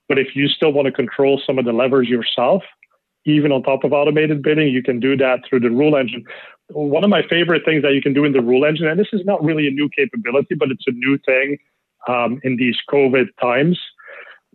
but 0.08 0.18
if 0.18 0.36
you 0.36 0.48
still 0.48 0.74
want 0.74 0.88
to 0.88 0.92
control 0.92 1.42
some 1.46 1.58
of 1.58 1.66
the 1.66 1.72
levers 1.72 2.08
yourself, 2.08 2.64
even 3.26 3.52
on 3.52 3.64
top 3.64 3.84
of 3.84 3.94
automated 3.94 4.42
bidding, 4.42 4.68
you 4.70 4.84
can 4.84 5.00
do 5.00 5.16
that 5.18 5.42
through 5.48 5.62
the 5.62 5.70
rule 5.70 5.96
engine. 5.96 6.24
One 6.70 7.04
of 7.04 7.10
my 7.10 7.24
favorite 7.28 7.64
things 7.66 7.82
that 7.84 7.94
you 7.94 8.02
can 8.02 8.14
do 8.14 8.26
in 8.26 8.34
the 8.34 8.42
rule 8.42 8.66
engine, 8.66 8.88
and 8.88 9.00
this 9.00 9.08
is 9.14 9.22
not 9.26 9.44
really 9.44 9.68
a 9.68 9.72
new 9.72 9.90
capability, 9.90 10.56
but 10.56 10.70
it's 10.70 10.86
a 10.88 10.92
new 10.92 11.18
thing 11.26 11.58
um, 12.08 12.40
in 12.44 12.58
these 12.58 12.78
COVID 12.90 13.28
times 13.42 13.80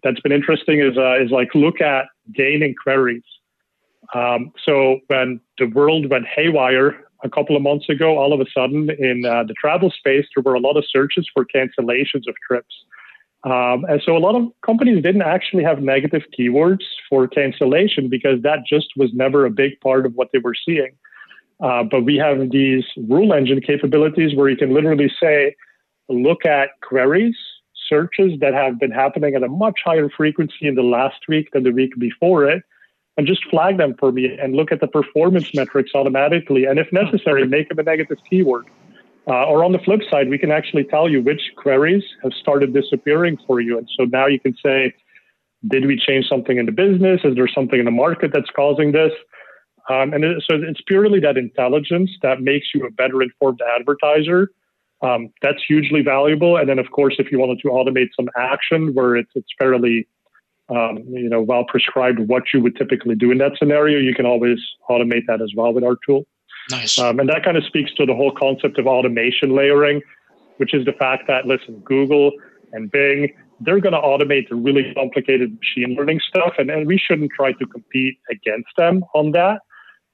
that's 0.03 0.20
been 0.20 0.33
interesting 0.33 0.81
is, 0.81 0.96
uh, 0.96 1.20
is 1.20 1.31
like 1.31 1.48
look 1.55 1.81
at 1.81 2.07
gaining 2.33 2.74
queries. 2.81 3.24
Um, 4.14 4.53
so 4.64 5.00
when 5.09 5.40
the 5.59 5.66
world 5.66 6.11
went 6.11 6.27
haywire 6.27 6.94
a 7.24 7.31
couple 7.31 7.57
of 7.57 7.62
months 7.62 7.88
ago, 7.88 8.18
all 8.18 8.33
of 8.33 8.40
a 8.40 8.46
sudden 8.55 8.90
in 8.90 9.24
uh, 9.24 9.44
the 9.44 9.55
travel 9.55 9.90
space, 9.90 10.27
there 10.35 10.42
were 10.42 10.55
a 10.55 10.61
lot 10.61 10.77
of 10.77 10.85
searches 10.88 11.29
for 11.33 11.44
cancellations 11.44 12.29
of 12.29 12.35
trips. 12.46 12.74
Um, 13.44 13.85
and 13.88 14.00
so 14.05 14.16
a 14.16 14.18
lot 14.18 14.37
of 14.37 14.48
companies 14.64 15.03
didn't 15.03 15.22
actually 15.22 15.64
have 15.64 15.81
negative 15.81 16.22
keywords 16.38 16.85
for 17.09 17.27
cancellation 17.29 18.09
because 18.09 18.40
that 18.42 18.61
just 18.66 18.88
was 18.96 19.11
never 19.12 19.44
a 19.44 19.50
big 19.50 19.81
part 19.81 20.07
of 20.07 20.14
what 20.14 20.29
they 20.33 20.38
were 20.38 20.55
seeing. 20.55 20.96
Uh, 21.64 21.83
but 21.83 22.03
we 22.03 22.16
have 22.16 22.50
these 22.50 22.85
rule 23.09 23.33
engine 23.33 23.59
capabilities 23.59 24.37
where 24.37 24.50
you 24.50 24.57
can 24.57 24.74
literally 24.74 25.11
say, 25.18 25.57
look 26.11 26.44
at 26.44 26.68
queries, 26.83 27.37
searches 27.88 28.38
that 28.40 28.53
have 28.53 28.79
been 28.79 28.90
happening 28.90 29.35
at 29.35 29.42
a 29.42 29.48
much 29.48 29.81
higher 29.83 30.11
frequency 30.14 30.66
in 30.68 30.74
the 30.74 30.83
last 30.83 31.20
week 31.27 31.48
than 31.55 31.62
the 31.62 31.70
week 31.70 31.92
before 31.98 32.44
it 32.44 32.62
and 33.16 33.27
just 33.27 33.48
flag 33.48 33.79
them 33.79 33.94
for 33.98 34.12
me 34.12 34.37
and 34.38 34.55
look 34.55 34.72
at 34.72 34.81
the 34.81 34.88
performance 34.88 35.55
metrics 35.55 35.92
automatically. 35.94 36.66
And 36.66 36.79
if 36.79 36.92
necessary, 36.92 37.46
make 37.46 37.70
them 37.70 37.79
a 37.79 37.83
negative 37.83 38.18
keyword. 38.29 38.66
Uh, 39.27 39.46
or 39.46 39.64
on 39.64 39.72
the 39.72 39.79
flip 39.79 40.00
side, 40.11 40.29
we 40.29 40.37
can 40.37 40.50
actually 40.50 40.85
tell 40.85 41.09
you 41.09 41.22
which 41.22 41.40
queries 41.57 42.05
have 42.22 42.33
started 42.35 42.74
disappearing 42.74 43.38
for 43.46 43.59
you. 43.61 43.79
And 43.79 43.88
so 43.96 44.05
now 44.05 44.27
you 44.27 44.38
can 44.38 44.55
say, 44.62 44.92
did 45.66 45.87
we 45.87 45.96
change 45.96 46.27
something 46.29 46.59
in 46.59 46.66
the 46.66 46.72
business? 46.72 47.22
Is 47.24 47.35
there 47.37 47.48
something 47.48 47.79
in 47.79 47.87
the 47.87 47.90
market 47.90 48.33
that's 48.35 48.50
causing 48.55 48.92
this? 48.92 49.12
Um, 49.90 50.12
and 50.12 50.25
it, 50.25 50.42
so 50.49 50.57
it's 50.57 50.81
purely 50.87 51.20
that 51.20 51.37
intelligence 51.37 52.11
that 52.23 52.40
makes 52.40 52.68
you 52.75 52.87
a 52.87 52.90
better 52.90 53.23
informed 53.23 53.61
advertiser. 53.79 54.51
Um, 55.03 55.29
that's 55.42 55.62
hugely 55.66 56.03
valuable. 56.03 56.57
And 56.57 56.68
then, 56.68 56.79
of 56.79 56.90
course, 56.90 57.16
if 57.18 57.31
you 57.31 57.38
wanted 57.38 57.59
to 57.61 57.68
automate 57.68 58.09
some 58.16 58.29
action 58.37 58.94
where 58.94 59.16
it's, 59.16 59.31
it's 59.35 59.49
fairly 59.59 60.09
um, 60.70 61.05
you 61.09 61.29
know, 61.29 61.42
well 61.42 61.64
prescribed 61.64 62.20
what 62.20 62.44
you 62.55 62.62
would 62.62 62.77
typically 62.77 63.14
do 63.14 63.31
in 63.31 63.38
that 63.38 63.53
scenario, 63.59 63.99
you 63.99 64.14
can 64.14 64.25
always 64.25 64.59
automate 64.88 65.27
that 65.27 65.42
as 65.42 65.53
well 65.55 65.75
with 65.75 65.85
our 65.85 65.97
tool. 66.07 66.27
Nice. 66.70 66.99
Um, 66.99 67.20
and 67.20 67.29
that 67.29 67.44
kind 67.44 67.57
of 67.57 67.64
speaks 67.64 67.92
to 67.94 68.07
the 68.07 68.14
whole 68.14 68.33
concept 68.33 68.79
of 68.79 68.87
automation 68.87 69.55
layering, 69.55 70.01
which 70.57 70.73
is 70.73 70.87
the 70.87 70.92
fact 70.92 71.25
that, 71.29 71.47
listen, 71.47 71.81
Google 71.85 72.33
and 72.73 72.90
Bing, 72.90 73.35
they're 73.61 73.81
going 73.81 73.92
to 73.92 74.01
automate 74.01 74.49
the 74.49 74.55
really 74.55 74.92
complicated 74.94 75.59
machine 75.59 75.94
learning 75.97 76.20
stuff. 76.27 76.55
And, 76.57 76.70
and 76.70 76.87
we 76.87 76.97
shouldn't 76.97 77.33
try 77.37 77.53
to 77.53 77.66
compete 77.66 78.16
against 78.31 78.70
them 78.79 79.05
on 79.14 79.33
that. 79.33 79.61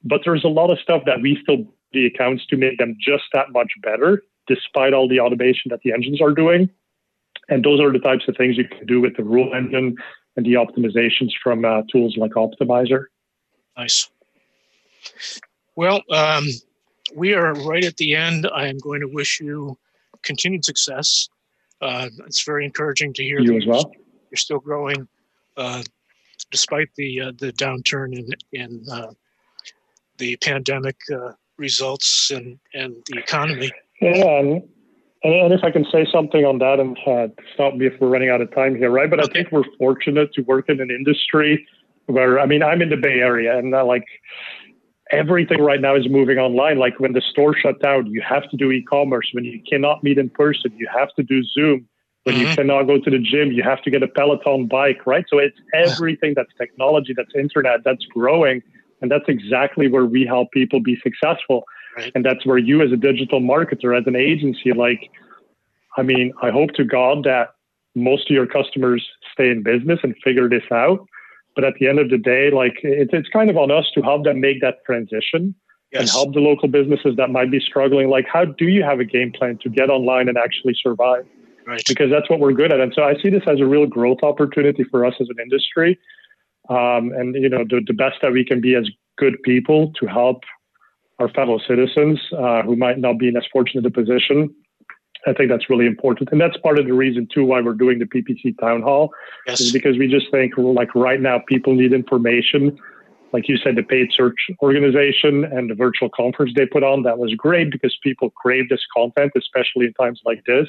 But 0.03 0.21
there's 0.25 0.43
a 0.43 0.49
lot 0.49 0.71
of 0.71 0.79
stuff 0.79 1.03
that 1.05 1.21
we 1.21 1.37
still 1.41 1.65
the 1.93 2.05
accounts 2.05 2.45
to 2.47 2.57
make 2.57 2.77
them 2.77 2.95
just 2.99 3.23
that 3.33 3.51
much 3.51 3.71
better, 3.81 4.23
despite 4.47 4.93
all 4.93 5.07
the 5.07 5.19
automation 5.19 5.69
that 5.69 5.81
the 5.83 5.91
engines 5.91 6.21
are 6.21 6.31
doing. 6.31 6.69
And 7.49 7.63
those 7.63 7.81
are 7.81 7.91
the 7.91 7.99
types 7.99 8.27
of 8.27 8.37
things 8.37 8.57
you 8.57 8.67
can 8.67 8.85
do 8.85 9.01
with 9.01 9.17
the 9.17 9.23
rule 9.23 9.53
engine 9.53 9.95
and 10.37 10.45
the 10.45 10.53
optimizations 10.53 11.31
from 11.43 11.65
uh, 11.65 11.81
tools 11.91 12.15
like 12.17 12.31
Optmyzr. 12.31 13.05
Nice. 13.77 14.09
Well, 15.75 16.01
um, 16.11 16.45
we 17.15 17.33
are 17.33 17.53
right 17.53 17.83
at 17.83 17.97
the 17.97 18.15
end. 18.15 18.47
I 18.53 18.67
am 18.67 18.77
going 18.77 19.01
to 19.01 19.07
wish 19.07 19.41
you 19.41 19.77
continued 20.23 20.63
success. 20.63 21.27
Uh, 21.81 22.09
it's 22.25 22.43
very 22.43 22.63
encouraging 22.63 23.13
to 23.13 23.23
hear 23.23 23.39
you 23.39 23.57
as 23.57 23.65
well. 23.65 23.91
You're 24.29 24.37
still 24.37 24.59
growing 24.59 25.07
uh, 25.57 25.83
despite 26.51 26.89
the 26.95 27.21
uh, 27.21 27.31
the 27.37 27.51
downturn 27.53 28.15
in 28.15 28.29
in 28.53 28.85
uh, 28.89 29.11
the 30.21 30.37
pandemic 30.37 30.95
uh, 31.11 31.33
results 31.57 32.31
and 32.31 32.57
and 32.73 32.95
the 33.07 33.19
economy. 33.19 33.71
Yeah, 33.99 34.39
and, 34.39 34.63
and 35.23 35.53
if 35.53 35.63
I 35.63 35.71
can 35.71 35.85
say 35.91 36.07
something 36.11 36.45
on 36.45 36.59
that, 36.59 36.79
and 36.79 36.97
uh, 37.05 37.27
stop 37.53 37.75
me 37.75 37.87
if 37.87 37.93
we're 37.99 38.07
running 38.07 38.29
out 38.29 38.39
of 38.39 38.53
time 38.55 38.75
here, 38.75 38.89
right? 38.89 39.09
But 39.09 39.19
okay. 39.19 39.29
I 39.29 39.33
think 39.33 39.51
we're 39.51 39.69
fortunate 39.77 40.31
to 40.33 40.41
work 40.43 40.69
in 40.69 40.79
an 40.79 40.89
industry 40.89 41.67
where 42.05 42.39
I 42.39 42.45
mean 42.45 42.63
I'm 42.63 42.81
in 42.81 42.89
the 42.89 42.97
Bay 42.97 43.19
Area, 43.19 43.57
and 43.57 43.71
like 43.71 44.05
everything 45.11 45.61
right 45.61 45.81
now 45.81 45.95
is 45.95 46.07
moving 46.09 46.37
online. 46.37 46.77
Like 46.77 46.99
when 46.99 47.13
the 47.13 47.21
store 47.31 47.55
shut 47.55 47.81
down, 47.81 48.07
you 48.07 48.21
have 48.21 48.49
to 48.51 48.57
do 48.57 48.71
e-commerce. 48.71 49.29
When 49.33 49.43
you 49.43 49.59
cannot 49.69 50.03
meet 50.03 50.17
in 50.17 50.29
person, 50.29 50.71
you 50.77 50.87
have 50.93 51.09
to 51.15 51.23
do 51.23 51.43
Zoom. 51.43 51.87
When 52.23 52.35
mm-hmm. 52.35 52.49
you 52.49 52.55
cannot 52.55 52.83
go 52.83 52.99
to 52.99 53.09
the 53.09 53.17
gym, 53.17 53.51
you 53.51 53.63
have 53.63 53.81
to 53.81 53.89
get 53.89 54.03
a 54.03 54.07
Peloton 54.07 54.67
bike, 54.67 55.07
right? 55.07 55.25
So 55.27 55.39
it's 55.39 55.57
everything 55.73 56.33
that's 56.35 56.53
technology, 56.55 57.13
that's 57.15 57.33
internet, 57.35 57.79
that's 57.83 58.05
growing. 58.05 58.61
And 59.01 59.11
that's 59.11 59.25
exactly 59.27 59.87
where 59.87 60.05
we 60.05 60.25
help 60.25 60.51
people 60.51 60.79
be 60.79 60.97
successful. 61.01 61.63
Right. 61.97 62.11
And 62.15 62.23
that's 62.23 62.45
where 62.45 62.57
you, 62.57 62.81
as 62.81 62.91
a 62.91 62.97
digital 62.97 63.41
marketer, 63.41 63.97
as 63.97 64.05
an 64.07 64.15
agency, 64.15 64.71
like, 64.73 65.09
I 65.97 66.03
mean, 66.03 66.33
I 66.41 66.51
hope 66.51 66.71
to 66.73 66.85
God 66.85 67.23
that 67.25 67.49
most 67.95 68.29
of 68.29 68.33
your 68.33 68.47
customers 68.47 69.05
stay 69.33 69.49
in 69.49 69.63
business 69.63 69.99
and 70.03 70.15
figure 70.23 70.47
this 70.47 70.63
out. 70.71 71.05
But 71.55 71.65
at 71.65 71.73
the 71.79 71.87
end 71.87 71.99
of 71.99 72.09
the 72.09 72.17
day, 72.17 72.49
like 72.49 72.77
it's 72.81 73.11
it's 73.13 73.27
kind 73.27 73.49
of 73.49 73.57
on 73.57 73.71
us 73.71 73.85
to 73.95 74.01
help 74.01 74.23
them 74.23 74.39
make 74.39 74.61
that 74.61 74.75
transition 74.85 75.53
yes. 75.91 76.01
and 76.01 76.09
help 76.09 76.33
the 76.33 76.39
local 76.39 76.69
businesses 76.69 77.15
that 77.17 77.29
might 77.29 77.51
be 77.51 77.59
struggling. 77.59 78.09
Like, 78.09 78.25
how 78.31 78.45
do 78.45 78.65
you 78.65 78.83
have 78.83 79.01
a 79.01 79.05
game 79.05 79.33
plan 79.33 79.57
to 79.63 79.69
get 79.69 79.89
online 79.89 80.29
and 80.29 80.37
actually 80.37 80.75
survive? 80.81 81.25
Right. 81.67 81.83
Because 81.87 82.09
that's 82.09 82.29
what 82.29 82.39
we're 82.39 82.53
good 82.53 82.71
at. 82.71 82.79
And 82.79 82.93
so 82.95 83.03
I 83.03 83.15
see 83.21 83.29
this 83.29 83.43
as 83.47 83.59
a 83.59 83.65
real 83.65 83.85
growth 83.85 84.19
opportunity 84.23 84.83
for 84.85 85.05
us 85.05 85.13
as 85.19 85.27
an 85.29 85.37
industry. 85.41 85.99
Um, 86.69 87.11
and 87.13 87.35
you 87.35 87.49
know, 87.49 87.63
the, 87.63 87.81
the 87.85 87.93
best 87.93 88.17
that 88.21 88.31
we 88.31 88.45
can 88.45 88.61
be 88.61 88.75
as 88.75 88.89
good 89.17 89.41
people 89.43 89.91
to 89.99 90.07
help 90.07 90.43
our 91.19 91.29
fellow 91.29 91.59
citizens 91.67 92.19
uh, 92.37 92.63
who 92.63 92.75
might 92.75 92.97
not 92.97 93.19
be 93.19 93.27
in 93.27 93.37
as 93.37 93.45
fortunate 93.51 93.85
a 93.85 93.91
position 93.91 94.53
I 95.27 95.33
think 95.33 95.49
that's 95.49 95.69
really 95.69 95.85
important. 95.85 96.29
And 96.31 96.41
that's 96.41 96.57
part 96.57 96.79
of 96.79 96.85
the 96.85 96.93
reason, 96.93 97.27
too, 97.31 97.45
why 97.45 97.61
we're 97.61 97.73
doing 97.73 97.99
the 97.99 98.05
PPC 98.05 98.57
town 98.59 98.81
hall, 98.81 99.11
yes. 99.45 99.61
is 99.61 99.71
because 99.71 99.97
we 99.97 100.07
just 100.07 100.31
think, 100.31 100.53
like, 100.57 100.93
right 100.95 101.21
now, 101.21 101.39
people 101.47 101.75
need 101.75 101.93
information. 101.93 102.77
Like 103.31 103.47
you 103.47 103.57
said, 103.57 103.75
the 103.75 103.83
paid 103.83 104.09
search 104.15 104.49
organization 104.61 105.45
and 105.45 105.69
the 105.69 105.75
virtual 105.75 106.09
conference 106.09 106.53
they 106.55 106.65
put 106.65 106.83
on, 106.83 107.03
that 107.03 107.19
was 107.19 107.33
great 107.35 107.71
because 107.71 107.95
people 108.01 108.31
crave 108.31 108.67
this 108.69 108.81
content, 108.95 109.31
especially 109.37 109.85
in 109.85 109.93
times 109.93 110.21
like 110.25 110.43
this. 110.45 110.67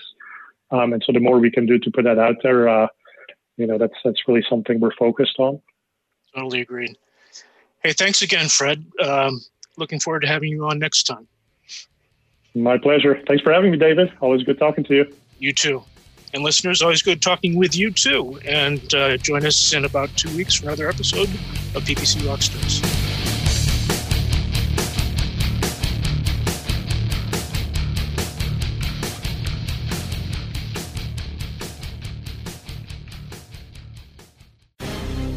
Um, 0.71 0.93
and 0.93 1.03
so 1.05 1.13
the 1.13 1.21
more 1.21 1.39
we 1.39 1.51
can 1.51 1.67
do 1.67 1.79
to 1.79 1.91
put 1.91 2.05
that 2.05 2.19
out 2.19 2.37
there, 2.43 2.69
uh, 2.69 2.89
you 3.57 3.67
know, 3.67 3.79
that's 3.79 3.97
that's 4.05 4.21
really 4.29 4.45
something 4.49 4.81
we're 4.81 4.95
focused 4.99 5.39
on. 5.39 5.61
Totally 6.35 6.61
agreed. 6.61 6.97
Hey, 7.83 7.93
thanks 7.93 8.23
again, 8.23 8.49
Fred. 8.49 8.85
Um, 9.03 9.41
looking 9.77 10.01
forward 10.01 10.21
to 10.21 10.29
having 10.29 10.51
you 10.51 10.67
on 10.67 10.79
next 10.79 11.05
time. 11.05 11.27
My 12.55 12.79
pleasure. 12.79 13.21
Thanks 13.27 13.43
for 13.43 13.53
having 13.53 13.71
me, 13.71 13.79
David. 13.79 14.13
Always 14.21 14.43
good 14.43 14.59
talking 14.59 14.85
to 14.85 14.95
you. 14.95 15.13
You 15.39 15.53
too. 15.53 15.83
And 16.35 16.43
listeners, 16.43 16.81
always 16.81 17.03
good 17.03 17.21
talking 17.21 17.57
with 17.57 17.77
you 17.77 17.91
too. 17.91 18.39
And 18.47 18.95
uh, 18.95 19.17
join 19.19 19.45
us 19.45 19.73
in 19.75 19.85
about 19.85 20.15
two 20.17 20.35
weeks 20.37 20.55
for 20.55 20.67
another 20.67 20.89
episode 20.89 21.29
of 21.75 21.85
PPC 21.85 22.21
Rockstars. 22.23 23.12